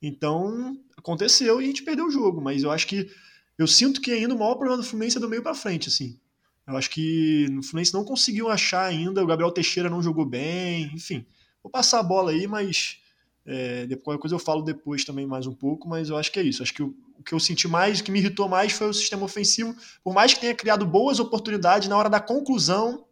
[0.02, 2.40] Então, aconteceu e a gente perdeu o jogo.
[2.40, 3.10] Mas eu acho que
[3.58, 6.20] eu sinto que ainda o maior problema do Fluminense é do meio para frente, assim.
[6.66, 10.92] Eu acho que o Fluminense não conseguiu achar ainda, o Gabriel Teixeira não jogou bem,
[10.94, 11.26] enfim.
[11.62, 13.00] Vou passar a bola aí, mas
[13.46, 16.40] é, depois, qualquer coisa eu falo depois também mais um pouco, mas eu acho que
[16.40, 16.64] é isso.
[16.64, 18.94] Acho que o, o que eu senti mais, o que me irritou mais foi o
[18.94, 19.76] sistema ofensivo.
[20.04, 23.06] Por mais que tenha criado boas oportunidades, na hora da conclusão,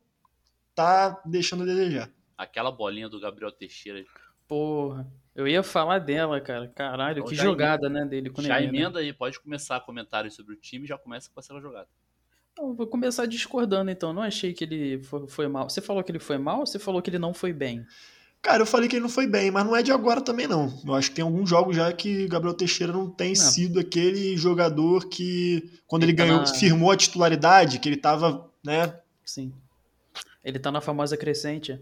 [0.74, 2.10] tá deixando a desejar.
[2.38, 4.04] Aquela bolinha do Gabriel Teixeira.
[4.48, 5.12] Porra.
[5.36, 6.68] Eu ia falar dela, cara.
[6.68, 10.54] Caralho, então, que jogada, emenda, né, dele com Já emenda aí, pode começar comentários sobre
[10.54, 11.88] o time, já começa com essa jogada.
[12.58, 14.12] Não, vou começar discordando então.
[14.12, 15.70] Não achei que ele foi, foi, mal.
[15.70, 17.86] Você falou que ele foi mal ou você falou que ele não foi bem?
[18.42, 20.74] Cara, eu falei que ele não foi bem, mas não é de agora também, não.
[20.86, 23.36] Eu acho que tem alguns jogos já que Gabriel Teixeira não tem Não.
[23.36, 27.98] sido aquele jogador que, quando ele, Ele tá ganhou, na- firmou a titularidade, que ele
[27.98, 29.00] tava, né?
[29.24, 29.54] Sim.
[30.44, 31.80] Ele tá na famosa crescente.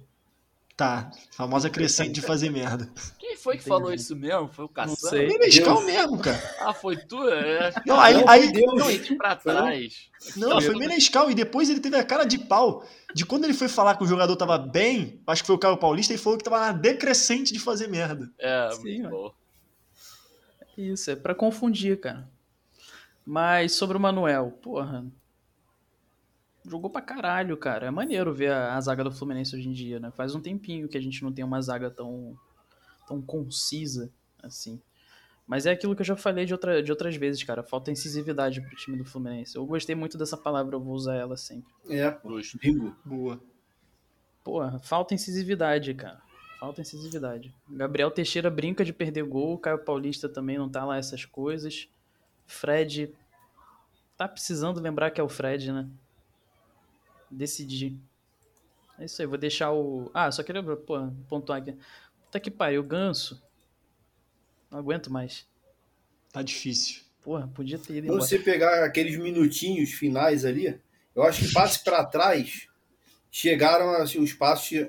[0.75, 2.89] Tá, famosa crescente de fazer merda.
[3.41, 3.69] Foi que Entendi.
[3.69, 4.47] falou isso mesmo?
[4.49, 4.97] Foi o Caçamba?
[4.97, 5.25] sei.
[5.33, 5.85] É Nescau Deus.
[5.85, 6.55] mesmo, cara.
[6.59, 7.27] Ah, foi tu?
[7.29, 7.71] É.
[7.85, 8.65] Não, aí, Não, aí, foi.
[8.75, 9.61] Não, indo pra Foi não?
[9.61, 10.09] trás.
[10.35, 11.31] não, foi Menescal.
[11.31, 14.07] E depois ele teve a cara de pau de quando ele foi falar que o
[14.07, 17.51] jogador tava bem, acho que foi o Caio Paulista, ele falou que tava na decrescente
[17.53, 18.29] de fazer merda.
[18.37, 19.33] É, Sim, muito bom.
[20.77, 22.29] Isso, é pra confundir, cara.
[23.25, 25.05] Mas sobre o Manuel, porra.
[26.67, 27.87] Jogou pra caralho, cara.
[27.87, 30.11] É maneiro ver a, a zaga do Fluminense hoje em dia, né?
[30.11, 32.37] Faz um tempinho que a gente não tem uma zaga tão,
[33.09, 34.79] tão concisa assim.
[35.47, 37.63] Mas é aquilo que eu já falei de, outra, de outras vezes, cara.
[37.63, 39.55] Falta incisividade pro time do Fluminense.
[39.55, 41.73] Eu gostei muito dessa palavra, eu vou usar ela sempre.
[41.89, 42.59] É, Justo.
[42.59, 42.95] bingo.
[43.03, 43.41] Boa.
[44.43, 46.21] Porra, falta incisividade, cara.
[46.59, 47.53] Falta incisividade.
[47.67, 51.89] Gabriel Teixeira brinca de perder gol, Caio Paulista também não tá lá essas coisas.
[52.45, 53.11] Fred
[54.15, 55.89] tá precisando lembrar que é o Fred, né?
[57.31, 57.97] Decidir.
[58.99, 60.11] É isso aí, vou deixar o.
[60.13, 61.75] Ah, só queria pô, pontuar aqui.
[62.29, 63.41] Puta que pariu, ganso.
[64.69, 65.47] Não aguento mais.
[66.31, 67.01] Tá difícil.
[67.23, 68.21] Porra, podia ter ido Quando embora.
[68.21, 70.79] você pegar aqueles minutinhos finais ali,
[71.15, 72.69] eu acho que passe para trás
[73.31, 74.87] chegaram assim, os passos,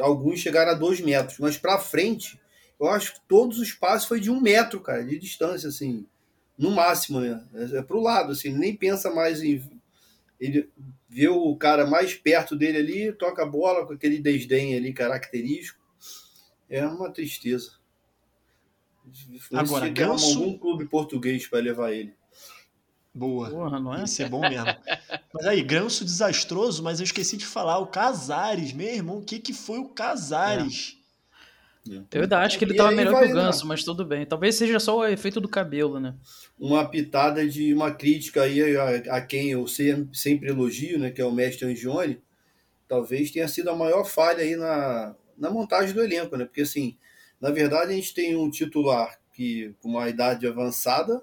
[0.00, 2.40] alguns chegaram a dois metros, mas para frente,
[2.78, 6.06] eu acho que todos os passos foi de um metro, cara, de distância, assim,
[6.58, 7.42] no máximo, né?
[7.54, 9.62] É, é pro lado, assim, ele nem pensa mais em.
[10.40, 10.68] Ele
[11.08, 15.79] vê o cara mais perto dele ali, toca a bola com aquele desdém ali característico.
[16.70, 17.72] É uma tristeza.
[19.52, 22.14] Agora, Ganso- algum clube português para levar ele.
[23.12, 23.50] Boa.
[23.50, 24.04] Porra, não é?
[24.04, 24.66] Isso é bom mesmo.
[25.34, 29.40] Mas aí, Granço desastroso, mas eu esqueci de falar, o Casares, meu irmão, o que
[29.40, 30.96] que foi o Casares?
[32.12, 33.34] Eu ainda acho que ele E tava aí melhor que o?
[33.34, 34.24] Ganso, mas tudo bem.
[34.24, 36.14] Talvez seja só o efeito do cabelo, né?
[36.58, 41.20] uma pitada de uma crítica aí a, a quem eu se- sempre elogio, né, que
[41.20, 42.20] é o mestre Angione,
[42.86, 46.44] talvez tenha sido a maior falha aí na, na montagem do elenco, né?
[46.44, 46.96] Porque assim,
[47.40, 51.20] na verdade a gente tem um titular que com uma idade avançada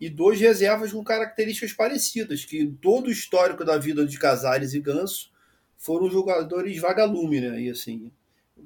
[0.00, 4.80] e dois reservas com características parecidas, que todo o histórico da vida de Casares e
[4.80, 5.32] Ganso
[5.78, 7.60] foram jogadores vagalume, né?
[7.60, 8.10] E assim,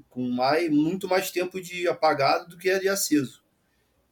[0.08, 3.42] com mais, muito mais tempo de apagado do que de aceso.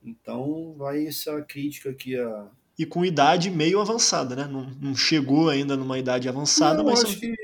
[0.05, 2.49] Então vai essa crítica aqui a.
[2.79, 4.47] E com idade meio avançada, né?
[4.51, 7.35] Não, não chegou ainda numa idade avançada, não, mas acho que.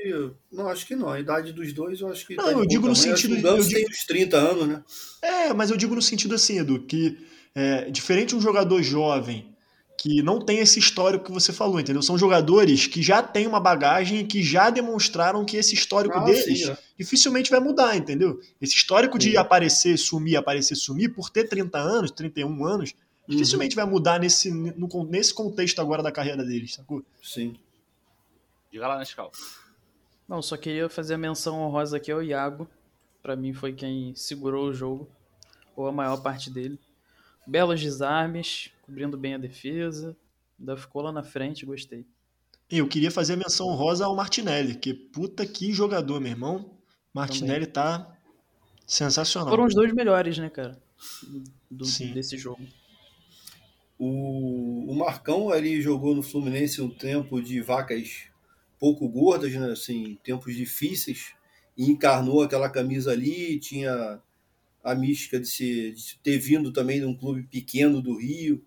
[0.51, 1.09] Não, acho que não.
[1.09, 2.35] A idade dos dois eu acho que.
[2.35, 3.17] Não, tá de eu digo no tamanho.
[3.17, 4.83] Sentido- Ganso eu digo- tem uns 30 anos, né?
[5.23, 7.17] É, mas eu digo no sentido assim, Edu, que
[7.55, 9.49] é, diferente de um jogador jovem
[9.97, 12.01] que não tem esse histórico que você falou, entendeu?
[12.01, 16.23] São jogadores que já têm uma bagagem e que já demonstraram que esse histórico Ah,
[16.25, 16.77] deles sim, é.
[16.97, 18.39] dificilmente vai mudar, entendeu?
[18.61, 19.37] Esse histórico de Sim.
[19.37, 22.93] aparecer, sumir, aparecer, sumir, por ter 30 anos, 31 anos,
[23.27, 27.03] Uhum, dificilmente vai mudar nesse, no, nesse contexto agora da carreira deles, sacou?
[27.21, 27.57] Sim.
[28.71, 29.31] Diga lá na escala.
[30.27, 32.67] Não, só queria fazer a menção honrosa aqui ao Iago.
[33.21, 35.09] Pra mim foi quem segurou o jogo,
[35.75, 36.77] ou a maior parte dele.
[37.47, 40.15] Belos desarmes, cobrindo bem a defesa.
[40.59, 42.05] Ainda ficou lá na frente, gostei.
[42.69, 46.71] E eu queria fazer a menção honrosa ao Martinelli, que puta que jogador, meu irmão.
[47.13, 48.11] Martinelli tá
[48.87, 49.49] sensacional.
[49.49, 50.81] Foram os dois melhores, né, cara?
[51.69, 52.13] Do, Sim.
[52.13, 52.65] desse jogo.
[53.97, 58.25] O, o Marcão ele jogou no Fluminense um tempo de vacas
[58.79, 59.71] pouco gordas, né?
[59.71, 61.33] Assim, tempos difíceis,
[61.77, 64.21] e encarnou aquela camisa ali, tinha
[64.83, 68.65] a mística de, ser, de ter vindo também de um clube pequeno do Rio,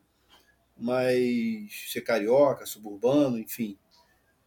[0.79, 3.79] mas ser carioca, suburbano, enfim.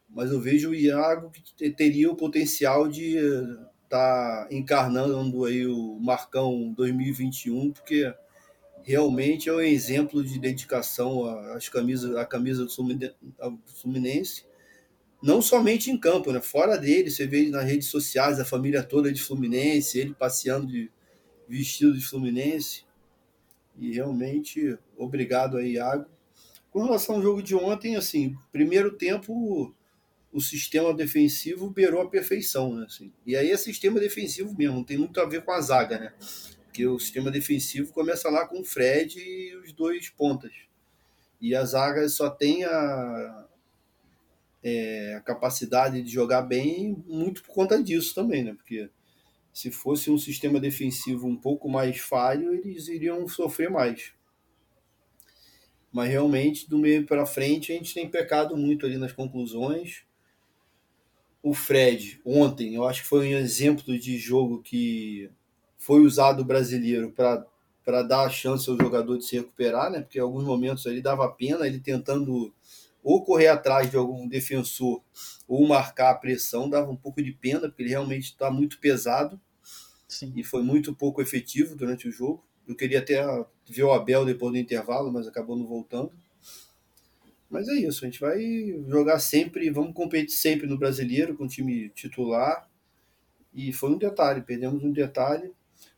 [0.08, 3.16] Mas eu vejo o Iago que te- teria o potencial de
[3.84, 8.12] estar encarnando aí o Marcão 2021, porque
[8.82, 12.70] realmente é um exemplo de dedicação às camisas, à camisa do
[13.80, 14.44] Fluminense.
[15.22, 16.40] Não somente em campo, né?
[16.40, 20.90] fora dele, você vê nas redes sociais a família toda de Fluminense, ele passeando de
[21.48, 22.84] vestido de Fluminense.
[23.78, 26.06] E realmente, obrigado aí, Iago.
[26.70, 29.74] Com relação ao jogo de ontem, assim, primeiro tempo
[30.32, 32.84] o sistema defensivo beirou a perfeição, né?
[32.86, 33.12] Assim.
[33.26, 36.12] E aí é sistema defensivo mesmo, não tem muito a ver com a zaga, né?
[36.70, 40.52] Porque o sistema defensivo começa lá com o Fred e os dois pontas.
[41.40, 43.48] E a zaga só tem a,
[44.62, 48.54] é, a capacidade de jogar bem muito por conta disso também, né?
[48.54, 48.88] Porque
[49.52, 54.12] se fosse um sistema defensivo um pouco mais falho, eles iriam sofrer mais.
[55.90, 60.04] Mas realmente, do meio para frente, a gente tem pecado muito ali nas conclusões.
[61.42, 65.28] O Fred, ontem, eu acho que foi um exemplo de jogo que
[65.80, 70.02] foi usado o brasileiro para dar a chance ao jogador de se recuperar, né?
[70.02, 72.54] Porque em alguns momentos ali dava pena ele tentando
[73.02, 75.02] ou correr atrás de algum defensor
[75.48, 79.40] ou marcar a pressão, dava um pouco de pena, porque ele realmente está muito pesado
[80.06, 80.34] Sim.
[80.36, 82.44] e foi muito pouco efetivo durante o jogo.
[82.68, 83.24] Eu queria até
[83.66, 86.12] ver o Abel depois do intervalo, mas acabou não voltando.
[87.48, 88.38] Mas é isso, a gente vai
[88.86, 92.68] jogar sempre, vamos competir sempre no brasileiro com o time titular.
[93.52, 95.52] E foi um detalhe, perdemos um detalhe.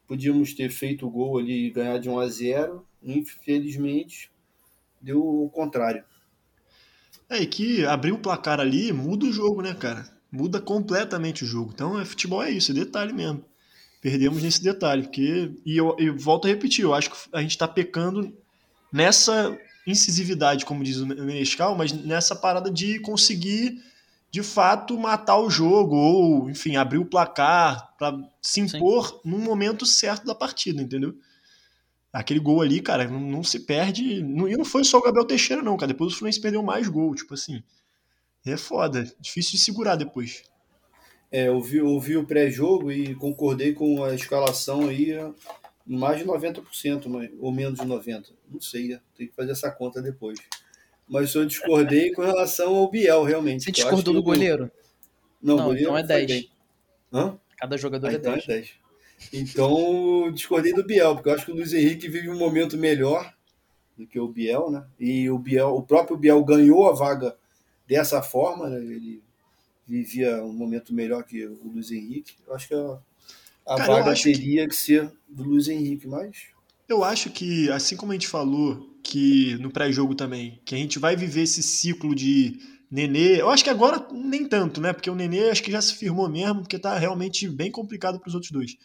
[0.07, 2.87] Podíamos ter feito o gol ali e ganhar de 1 a 0.
[3.03, 4.31] Infelizmente,
[5.01, 6.05] deu o contrário.
[7.29, 10.07] É, e que abrir o placar ali muda o jogo, né, cara?
[10.31, 11.73] Muda completamente o jogo.
[11.75, 13.45] Então, é, futebol é isso, é detalhe mesmo.
[14.01, 15.03] Perdemos nesse detalhe.
[15.05, 18.37] Porque, e eu, eu volto a repetir, eu acho que a gente está pecando
[18.93, 23.83] nessa incisividade, como diz o Menescal, mas nessa parada de conseguir
[24.33, 29.21] de fato matar o jogo ou, enfim, abrir o placar para se impor Sim.
[29.27, 31.15] no momento certo da partida, entendeu?
[32.11, 34.23] Aquele gol ali, cara, não, não se perde.
[34.23, 35.93] Não, e não foi só o Gabriel Teixeira, não, cara.
[35.93, 37.63] Depois o Fluminense perdeu mais gol, tipo assim.
[38.45, 40.43] É foda, difícil de segurar depois.
[41.31, 45.15] É, eu vi, eu vi o pré-jogo e concordei com a escalação aí
[45.87, 48.33] mais de 90%, ou menos de 90%.
[48.51, 50.39] Não sei, tem que fazer essa conta depois.
[51.13, 53.65] Mas eu discordei com relação ao Biel, realmente.
[53.65, 54.73] Você discordou do goleiro?
[55.43, 56.49] Não, não goleiro então é 10.
[57.13, 57.39] Hã?
[57.59, 58.45] Cada jogador ah, é então 10.
[58.45, 58.71] É 10.
[59.35, 63.31] Então, discordei do Biel, porque eu acho que o Luiz Henrique vive um momento melhor
[63.95, 64.87] do que o Biel, né?
[64.99, 67.37] E o Biel, o próprio Biel ganhou a vaga
[67.87, 68.79] dessa forma, né?
[68.79, 69.23] Ele
[69.87, 72.37] vivia um momento melhor que o Luiz Henrique.
[72.47, 72.99] Eu acho que a,
[73.67, 74.71] a Cara, vaga teria que...
[74.71, 76.53] que ser do Luiz Henrique, mas
[76.89, 80.99] eu acho que, assim como a gente falou que no pré-jogo também, que a gente
[80.99, 82.61] vai viver esse ciclo de
[82.91, 83.41] Nenê.
[83.41, 84.93] Eu acho que agora nem tanto, né?
[84.93, 88.29] Porque o Nenê acho que já se firmou mesmo, porque tá realmente bem complicado para
[88.29, 88.77] os outros dois.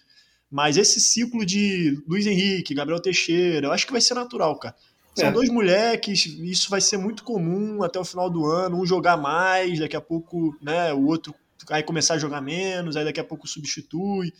[0.49, 4.75] Mas esse ciclo de Luiz Henrique, Gabriel Teixeira, eu acho que vai ser natural, cara.
[5.13, 5.32] São é.
[5.32, 9.80] dois moleques, isso vai ser muito comum até o final do ano, um jogar mais,
[9.80, 11.34] daqui a pouco, né, o outro
[11.69, 14.34] aí começar a jogar menos, aí daqui a pouco substitui.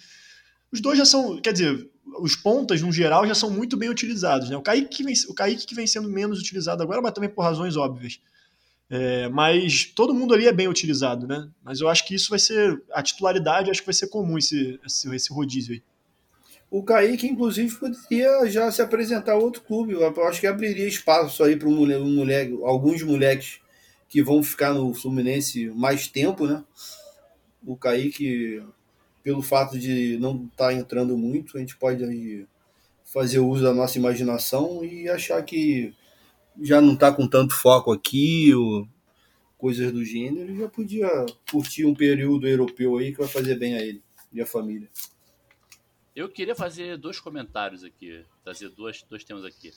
[0.72, 1.90] Os dois já são, quer dizer,
[2.20, 4.58] os pontas, no geral, já são muito bem utilizados, né?
[4.58, 7.42] O Kaique que vem, o Kaique que vem sendo menos utilizado agora, mas também por
[7.42, 8.20] razões óbvias.
[8.90, 11.50] É, mas todo mundo ali é bem utilizado, né?
[11.64, 14.80] Mas eu acho que isso vai ser, a titularidade, acho que vai ser comum esse,
[14.86, 15.84] esse, esse rodízio aí.
[16.70, 19.94] O Kaique, inclusive, poderia já se apresentar a outro clube.
[19.94, 23.60] Eu acho que abriria espaço aí para um moleque, um moleque, alguns moleques
[24.10, 26.64] que vão ficar no Fluminense mais tempo, né?
[27.66, 28.62] O Kaique,
[29.28, 32.48] pelo fato de não estar tá entrando muito, a gente pode
[33.04, 35.94] fazer uso da nossa imaginação e achar que
[36.62, 38.88] já não está com tanto foco aqui, ou
[39.58, 41.10] coisas do gênero, já podia
[41.52, 44.90] curtir um período europeu aí que vai fazer bem a ele e a família.
[46.16, 49.74] Eu queria fazer dois comentários aqui, trazer dois, dois temas aqui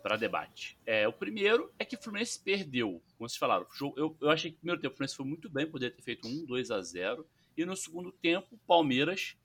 [0.00, 0.78] para debate.
[0.86, 3.66] É, o primeiro é que o Fluminense perdeu, como vocês falaram.
[3.96, 6.28] Eu, eu achei que o primeiro tempo o Fluminense foi muito bem, poderia ter feito
[6.28, 9.36] um 2 a 0 E no segundo tempo, Palmeiras,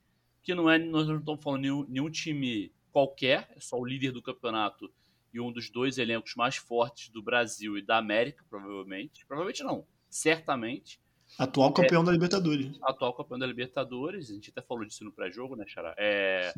[0.42, 4.12] que não é, nós não estamos falando nenhum, nenhum time qualquer, é só o líder
[4.12, 4.92] do campeonato
[5.32, 9.24] e um dos dois elencos mais fortes do Brasil e da América, provavelmente.
[9.26, 11.00] Provavelmente não, certamente.
[11.38, 12.78] Atual campeão é, da Libertadores.
[12.82, 15.94] Atual campeão da Libertadores, a gente até falou disso no pré-jogo, né, Xará?
[15.96, 16.52] É,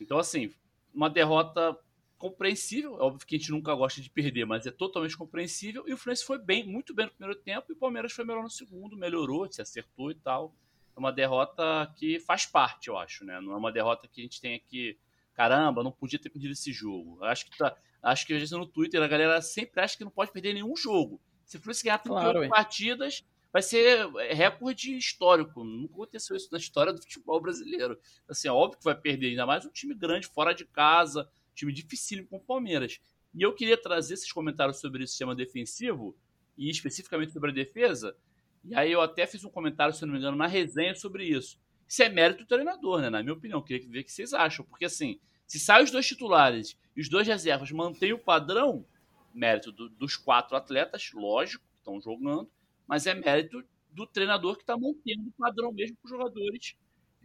[0.00, 0.52] então, assim,
[0.92, 1.78] uma derrota
[2.18, 2.98] compreensível.
[2.98, 5.84] É óbvio que a gente nunca gosta de perder, mas é totalmente compreensível.
[5.86, 8.42] E o Fluminense foi bem, muito bem no primeiro tempo, e o Palmeiras foi melhor
[8.42, 10.54] no segundo, melhorou, se acertou e tal.
[10.96, 13.40] É uma derrota que faz parte, eu acho, né?
[13.40, 14.98] Não é uma derrota que a gente tenha que.
[15.34, 17.22] Caramba, não podia ter perdido esse jogo.
[17.22, 17.76] Acho que tá.
[18.02, 20.74] Acho que às vezes no Twitter a galera sempre acha que não pode perder nenhum
[20.76, 21.20] jogo.
[21.44, 25.64] Se o Fluminense ganhar 38 claro, partidas, vai ser é, recorde histórico.
[25.64, 27.98] Nunca aconteceu isso na história do futebol brasileiro.
[28.28, 31.72] Assim, é óbvio que vai perder, ainda mais um time grande, fora de casa, time
[31.72, 33.00] dificílimo com o Palmeiras.
[33.34, 36.16] E eu queria trazer esses comentários sobre o sistema defensivo,
[36.56, 38.16] e especificamente sobre a defesa,
[38.64, 41.58] e aí eu até fiz um comentário, se não me engano, na resenha sobre isso.
[41.86, 43.08] Isso é mérito do treinador, né?
[43.08, 43.60] Na minha opinião.
[43.60, 44.64] Eu queria ver o que vocês acham.
[44.64, 48.84] Porque, assim, se saem os dois titulares e os dois reservas mantêm o padrão,
[49.32, 52.50] mérito do, dos quatro atletas, lógico, que estão jogando,
[52.88, 53.62] mas é mérito
[53.92, 56.76] do treinador que está mantendo o padrão mesmo com os jogadores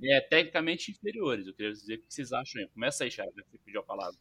[0.03, 1.47] é, tecnicamente inferiores.
[1.47, 2.61] Eu queria dizer o que vocês acham.
[2.73, 4.17] Começa aí, Charles, você pediu a palavra.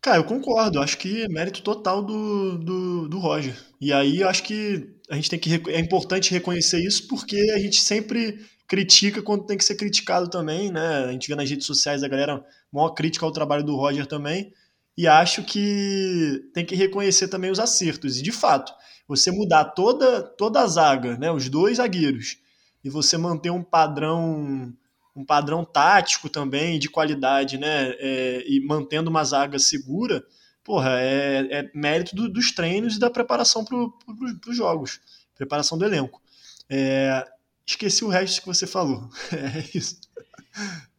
[0.00, 0.80] Cara, eu concordo.
[0.80, 3.56] Acho que é mérito total do, do, do Roger.
[3.80, 5.70] E aí acho que a gente tem que.
[5.70, 10.70] É importante reconhecer isso porque a gente sempre critica quando tem que ser criticado também,
[10.70, 11.04] né?
[11.04, 14.52] A gente vê nas redes sociais a galera maior crítica ao trabalho do Roger também.
[14.96, 18.18] E acho que tem que reconhecer também os acertos.
[18.18, 18.72] E de fato,
[19.08, 22.36] você mudar toda, toda a zaga, né, os dois zagueiros,
[22.82, 24.72] e você manter um padrão
[25.14, 27.90] um padrão tático também, de qualidade, né?
[27.98, 30.24] É, e mantendo uma zaga segura,
[30.62, 35.00] porra, é, é mérito do, dos treinos e da preparação para pro, os jogos,
[35.34, 36.22] preparação do elenco.
[36.68, 37.26] É,
[37.66, 39.08] esqueci o resto que você falou.
[39.32, 40.00] É isso.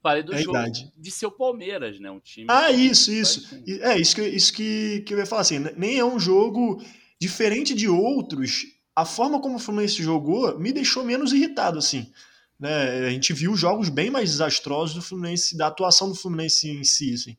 [0.02, 0.92] Falei do é jogo idade.
[0.98, 2.10] de seu Palmeiras, né?
[2.10, 2.48] Um time.
[2.50, 3.62] Ah, isso, isso.
[3.82, 5.60] É, isso que, isso que, que eu ia falar assim.
[5.78, 6.82] Nem é um jogo
[7.20, 8.66] diferente de outros.
[8.96, 12.12] A forma como o Fluminense jogou me deixou menos irritado, assim.
[12.60, 13.08] Né?
[13.08, 17.14] A gente viu jogos bem mais desastrosos do Fluminense, da atuação do Fluminense em si,
[17.14, 17.38] assim.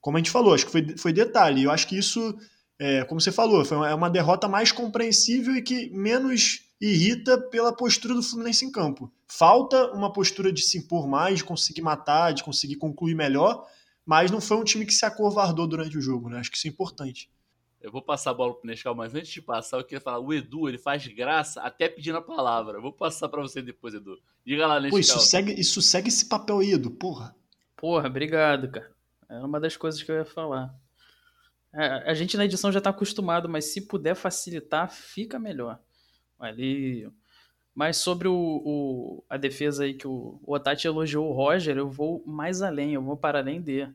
[0.00, 1.64] Como a gente falou, acho que foi, foi detalhe.
[1.64, 2.34] Eu acho que isso,
[2.78, 7.38] é, como você falou, foi uma, é uma derrota mais compreensível e que menos irrita
[7.38, 9.12] pela postura do Fluminense em campo.
[9.26, 13.66] Falta uma postura de se impor mais, de conseguir matar, de conseguir concluir melhor,
[14.04, 16.38] mas não foi um time que se acovardou durante o jogo, né?
[16.38, 17.28] Acho que isso é importante.
[17.86, 20.34] Eu vou passar a bola pro Nescau, mas antes de passar, eu queria falar, o
[20.34, 22.78] Edu, ele faz graça até pedindo a palavra.
[22.78, 24.18] Eu vou passar para você depois, Edu.
[24.44, 24.90] Diga lá, Nescau.
[24.90, 27.36] Pô, isso segue, isso segue esse papel aí, Edu, porra.
[27.76, 28.90] Porra, obrigado, cara.
[29.28, 30.74] É uma das coisas que eu ia falar.
[31.72, 35.78] É, a gente na edição já tá acostumado, mas se puder facilitar, fica melhor.
[36.40, 37.08] Ali.
[37.72, 41.88] Mas sobre o, o, a defesa aí que o, o Otati elogiou o Roger, eu
[41.88, 43.88] vou mais além, eu vou para além de.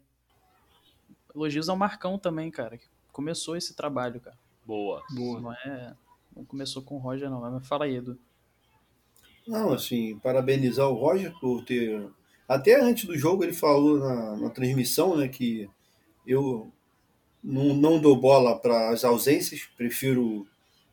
[1.36, 2.80] Elogios ao Marcão também, cara.
[3.12, 4.38] Começou esse trabalho, cara.
[4.66, 5.04] Boa.
[5.14, 5.42] Boa.
[5.42, 5.96] Não, é,
[6.36, 7.42] não começou com o Roger, não.
[7.42, 8.18] Mas fala aí, Edu.
[9.48, 12.08] Não, assim, parabenizar o Roger por ter.
[12.48, 15.70] Até antes do jogo ele falou na, na transmissão, né, que
[16.26, 16.72] eu
[17.44, 20.48] não, não dou bola para as ausências, prefiro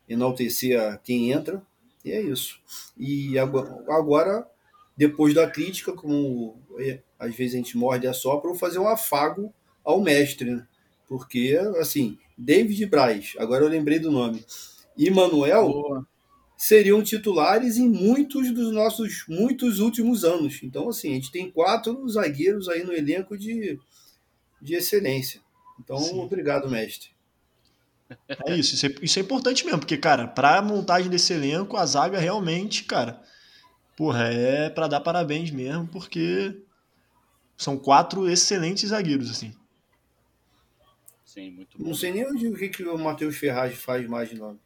[0.09, 1.63] enaltecer a quem entra,
[2.05, 2.61] e é isso.
[2.97, 4.49] E agora,
[4.97, 8.89] depois da crítica, como é, às vezes a gente morde a sopra, vou fazer um
[8.89, 9.53] afago
[9.85, 10.67] ao mestre, né?
[11.09, 14.45] Porque, assim, David Braz, agora eu lembrei do nome,
[14.97, 16.07] e Manuel Boa.
[16.57, 20.61] seriam titulares em muitos dos nossos muitos últimos anos.
[20.63, 23.79] Então, assim, a gente tem quatro zagueiros aí no elenco de,
[24.61, 25.41] de excelência.
[25.81, 26.21] Então, Sim.
[26.21, 27.09] obrigado, mestre.
[28.47, 31.85] É isso, isso é, isso é importante mesmo, porque, cara, pra montagem desse elenco, a
[31.85, 33.23] zaga realmente, cara,
[33.97, 36.57] porra, é para dar parabéns mesmo, porque
[37.57, 39.53] são quatro excelentes zagueiros, assim.
[41.39, 41.85] Sim, muito bom.
[41.87, 44.59] Não sei nem onde, o que, que o Matheus Ferraz faz mais de nome.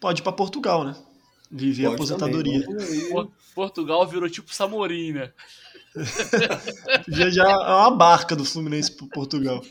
[0.00, 0.96] Pode ir pra Portugal, né?
[1.50, 2.64] Viver Pode a aposentadoria.
[2.64, 5.32] Também, Portugal virou tipo Samorim, né?
[7.08, 9.62] já, já é uma barca do Fluminense pro Portugal.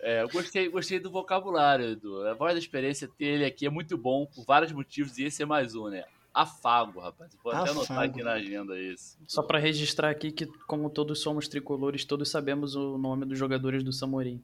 [0.00, 2.26] É, eu gostei, gostei do vocabulário, Edu.
[2.26, 5.42] A voz da experiência ter ele aqui é muito bom por vários motivos e esse
[5.42, 6.04] é mais um, né?
[6.34, 7.32] Afago, rapaz.
[7.44, 7.78] Vou até Afago.
[7.78, 9.16] anotar aqui na agenda esse.
[9.24, 13.84] Só para registrar aqui que, como todos somos tricolores, todos sabemos o nome dos jogadores
[13.84, 14.42] do Samorim.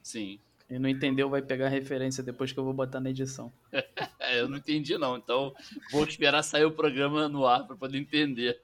[0.00, 0.38] Sim.
[0.68, 3.52] Quem não entendeu vai pegar a referência depois que eu vou botar na edição.
[4.32, 5.16] eu não entendi, não.
[5.16, 5.52] Então
[5.90, 8.60] vou esperar sair o programa no ar para poder entender.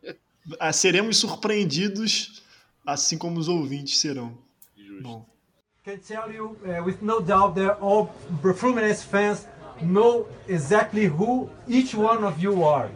[0.60, 2.42] Ah, seremos surpreendidos,
[2.86, 4.38] assim como os ouvintes serão.
[5.02, 5.26] Bom.
[5.84, 8.10] Can tell you uh, with no doubt that all
[8.54, 9.46] Fluminense fans
[9.82, 12.90] know exactly who each one of you are.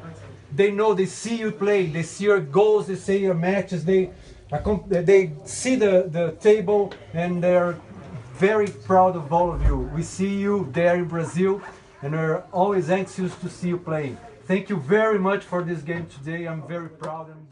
[0.55, 4.11] They know, they see you play, they see your goals, they see your matches, they
[4.89, 7.79] they see the, the table and they're
[8.35, 9.91] very proud of all of you.
[9.95, 11.63] We see you there in Brazil
[12.03, 14.19] and we're always anxious to see you playing.
[14.47, 16.47] Thank you very much for this game today.
[16.47, 17.31] I'm very proud.
[17.31, 17.47] And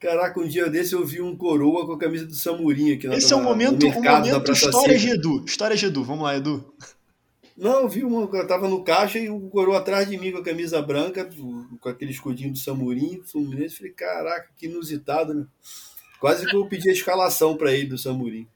[0.00, 3.16] Caraca, um dia desse eu vi um coroa com a camisa do Samurinho aqui na
[3.16, 5.44] Esse é o momento, o momento história de Edu.
[5.44, 6.04] História de Edu.
[6.04, 6.72] Vamos lá, Edu.
[7.58, 10.38] Não, eu vi uma, eu tava no caixa e o coroa atrás de mim com
[10.38, 11.28] a camisa branca,
[11.80, 13.78] com aquele escudinho do Samurinho, Fluminense.
[13.78, 15.44] Falei, caraca, que inusitado, né?
[16.20, 18.48] Quase que eu pedi a escalação para ele do Samurinho.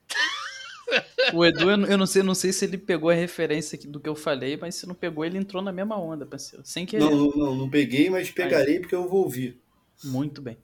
[1.35, 4.15] O Edu, eu não sei, não sei se ele pegou a referência do que eu
[4.15, 6.65] falei, mas se não pegou, ele entrou na mesma onda, parceiro.
[6.65, 7.03] Sem querer.
[7.03, 9.61] Não, não, não, não peguei, mas pegarei porque eu vou ouvir.
[10.05, 10.59] Muito bem.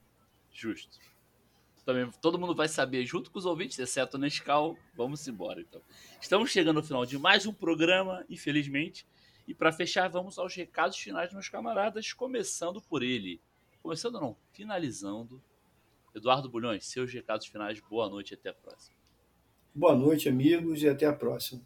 [0.53, 0.99] Justo.
[1.89, 4.76] Também todo mundo vai saber, junto com os ouvintes, exceto o Nescau.
[4.95, 5.80] Vamos embora, então.
[6.20, 9.07] Estamos chegando ao final de mais um programa, infelizmente.
[9.47, 13.41] E para fechar, vamos aos recados finais, meus camaradas, começando por ele.
[13.82, 15.43] Começando não, finalizando.
[16.14, 18.95] Eduardo Bulhões, seus recados finais, boa noite e até a próxima.
[19.74, 21.62] Boa noite, amigos, e até a próxima.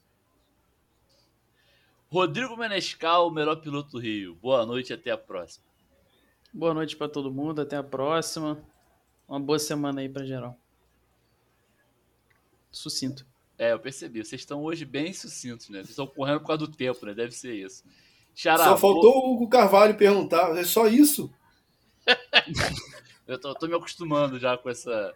[2.06, 4.36] Rodrigo Menescal, o melhor piloto do Rio.
[4.36, 5.64] Boa noite e até a próxima.
[6.54, 8.64] Boa noite para todo mundo, até a próxima.
[9.28, 10.58] Uma boa semana aí para geral.
[12.70, 13.26] Sucinto.
[13.58, 14.24] É, eu percebi.
[14.24, 15.78] Vocês estão hoje bem sucintos, né?
[15.78, 17.14] Vocês estão correndo por causa do tempo, né?
[17.14, 17.84] Deve ser isso.
[18.34, 19.26] Xará, só faltou vou...
[19.26, 20.56] o Hugo Carvalho perguntar.
[20.56, 21.32] É só isso?
[23.26, 25.14] eu tô, tô, me acostumando já com essa.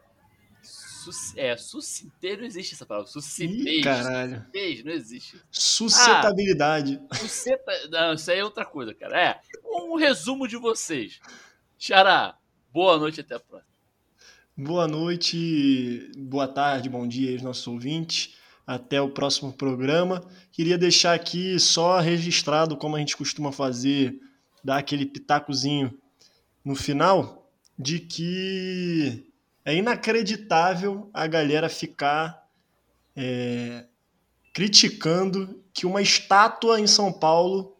[1.36, 3.10] É, sucinteiro não existe essa palavra.
[3.10, 3.82] Sucintez.
[3.82, 4.38] Caralho.
[4.38, 5.40] Sucintez, não existe.
[5.50, 7.00] Suscetabilidade.
[7.08, 7.88] Ah, suceta...
[7.88, 9.20] Não, isso aí é outra coisa, cara.
[9.20, 11.20] É, um resumo de vocês.
[11.78, 12.36] Xará,
[12.72, 13.75] boa noite até a próxima.
[14.58, 18.36] Boa noite, boa tarde, bom dia aos nossos ouvintes.
[18.66, 20.26] Até o próximo programa.
[20.50, 24.18] Queria deixar aqui só registrado, como a gente costuma fazer,
[24.64, 25.92] dar aquele pitacozinho
[26.64, 29.30] no final, de que
[29.62, 32.48] é inacreditável a galera ficar
[33.14, 33.84] é,
[34.54, 37.76] criticando que uma estátua em São Paulo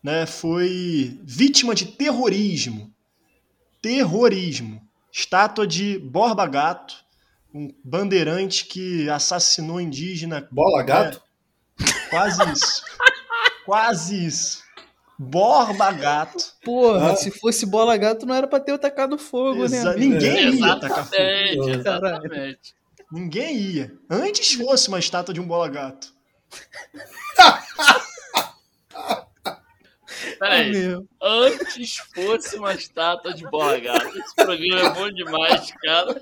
[0.00, 2.94] né, foi vítima de terrorismo.
[3.82, 4.88] Terrorismo.
[5.12, 6.94] Estátua de Borba Gato,
[7.54, 10.48] um bandeirante que assassinou indígena.
[10.50, 11.22] Bola Gato?
[11.78, 12.82] É, quase isso.
[13.66, 14.62] quase isso.
[15.18, 16.54] Borba Gato.
[16.64, 17.16] Porra, ah.
[17.16, 19.98] se fosse bola gato, não era pra ter tacado fogo, né, Exa né?
[19.98, 21.68] Ninguém ia tacar fogo.
[21.70, 22.74] Exatamente.
[23.12, 23.94] Ninguém ia.
[24.10, 26.12] Antes fosse uma estátua de um bola gato.
[30.42, 30.98] Peraí.
[31.22, 34.18] Antes fosse uma estátua de bola gato.
[34.18, 36.20] Esse programa é bom demais, cara.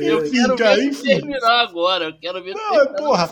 [0.00, 1.02] Eu quero ver enfim.
[1.02, 2.04] terminar agora.
[2.04, 3.28] Eu quero ver Não, porra,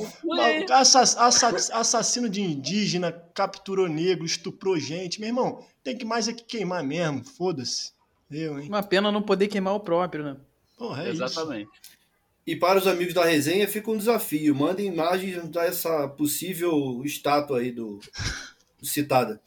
[1.73, 5.21] assassino de indígena, capturou negro, estuprou gente.
[5.21, 7.25] Meu irmão, tem que mais é que queimar mesmo.
[7.25, 7.93] Foda-se.
[8.29, 8.67] Eu, hein?
[8.69, 10.37] Uma pena não poder queimar o próprio, né?
[10.77, 11.71] Porra, é Exatamente.
[11.81, 11.94] Isso.
[12.47, 14.55] E para os amigos da resenha fica um desafio.
[14.55, 18.01] Mandem imagens dessa possível estátua aí do,
[18.83, 19.41] citada.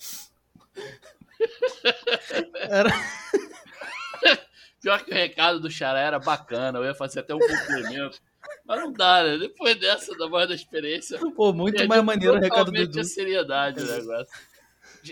[2.56, 2.90] Era...
[4.82, 8.20] Pior que o recado do Xará era bacana, eu ia fazer até um cumprimento.
[8.66, 9.38] Mas não dá, né?
[9.38, 11.20] Depois dessa, da voz da experiência.
[11.36, 13.00] Pô, muito mais maneiro o recado do Edu.
[13.00, 14.34] a seriedade do negócio.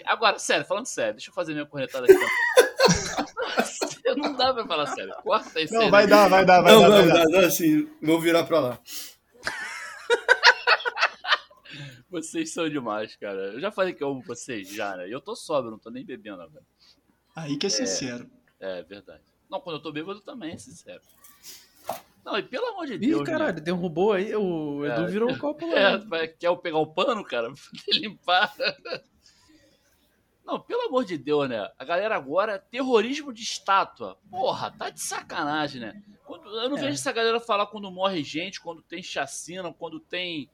[0.06, 2.16] Agora, sério, falando sério, deixa eu fazer minha corretada aqui.
[4.16, 5.14] não dá pra falar sério.
[5.24, 5.74] Corta isso.
[5.74, 6.89] Não, vai dar, vai dar, vai não, dar.
[6.89, 7.47] Não, vai dar, dar.
[7.47, 8.80] assim, vou virar pra lá.
[12.10, 13.53] Vocês são demais, cara.
[13.53, 15.10] Eu já falei que eu amo vocês, já, né?
[15.10, 16.64] E eu tô sóbrio, não tô nem bebendo agora.
[17.36, 18.30] Aí que é sincero.
[18.58, 19.24] É, é verdade.
[19.49, 21.01] Não, quando eu tô bêbado também é sincero.
[22.24, 23.22] Não, e pelo amor de Ih, Deus.
[23.22, 23.62] Ih, caralho, né?
[23.62, 26.01] derrubou aí, o Edu é, virou o copo lá.
[26.20, 27.51] É, quer eu pegar o pano, cara?
[27.51, 28.56] Pra limpar.
[30.46, 31.68] Não, pelo amor de Deus, né?
[31.78, 34.16] A galera agora, terrorismo de estátua.
[34.30, 36.04] Porra, tá de sacanagem, né?
[36.24, 36.82] Quando, eu não é.
[36.82, 40.50] vejo essa galera falar quando morre gente, quando tem chacina, quando tem.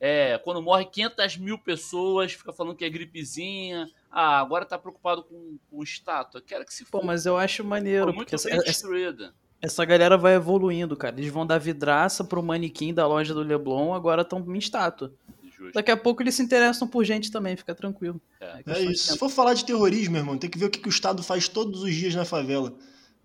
[0.00, 3.86] É, quando morre 500 mil pessoas, fica falando que é gripezinha.
[4.10, 6.40] Ah, agora tá preocupado com, com estátua.
[6.40, 7.00] Quero que se for.
[7.00, 8.06] Pô, mas eu acho maneiro.
[8.06, 9.34] Pô, muito bem essa, destruída.
[9.60, 11.18] Essa galera vai evoluindo, cara.
[11.18, 15.12] Eles vão dar vidraça pro manequim da loja do Leblon, agora estão em estátua.
[15.56, 15.72] Justo.
[15.74, 18.20] Daqui a pouco eles se interessam por gente também, fica tranquilo.
[18.40, 19.12] É, é isso.
[19.12, 21.48] Se for falar de terrorismo, irmão, tem que ver o que, que o Estado faz
[21.48, 22.74] todos os dias na favela.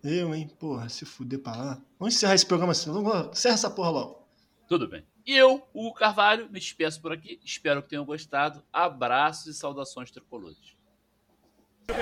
[0.02, 0.48] Eu, hein?
[0.58, 1.82] Porra, se fuder pra lá.
[1.98, 2.90] Vamos encerrar esse programa assim.
[2.90, 4.26] Vamos, encerra essa porra logo.
[4.68, 5.04] Tudo bem.
[5.26, 7.40] E eu, o Carvalho, me despeço por aqui.
[7.44, 8.62] Espero que tenham gostado.
[8.72, 10.80] Abraços e saudações tricolores.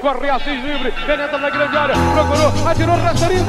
[0.00, 3.44] Corre Assis livre, penetra na grande área, procurou, atirou, Rasterinho,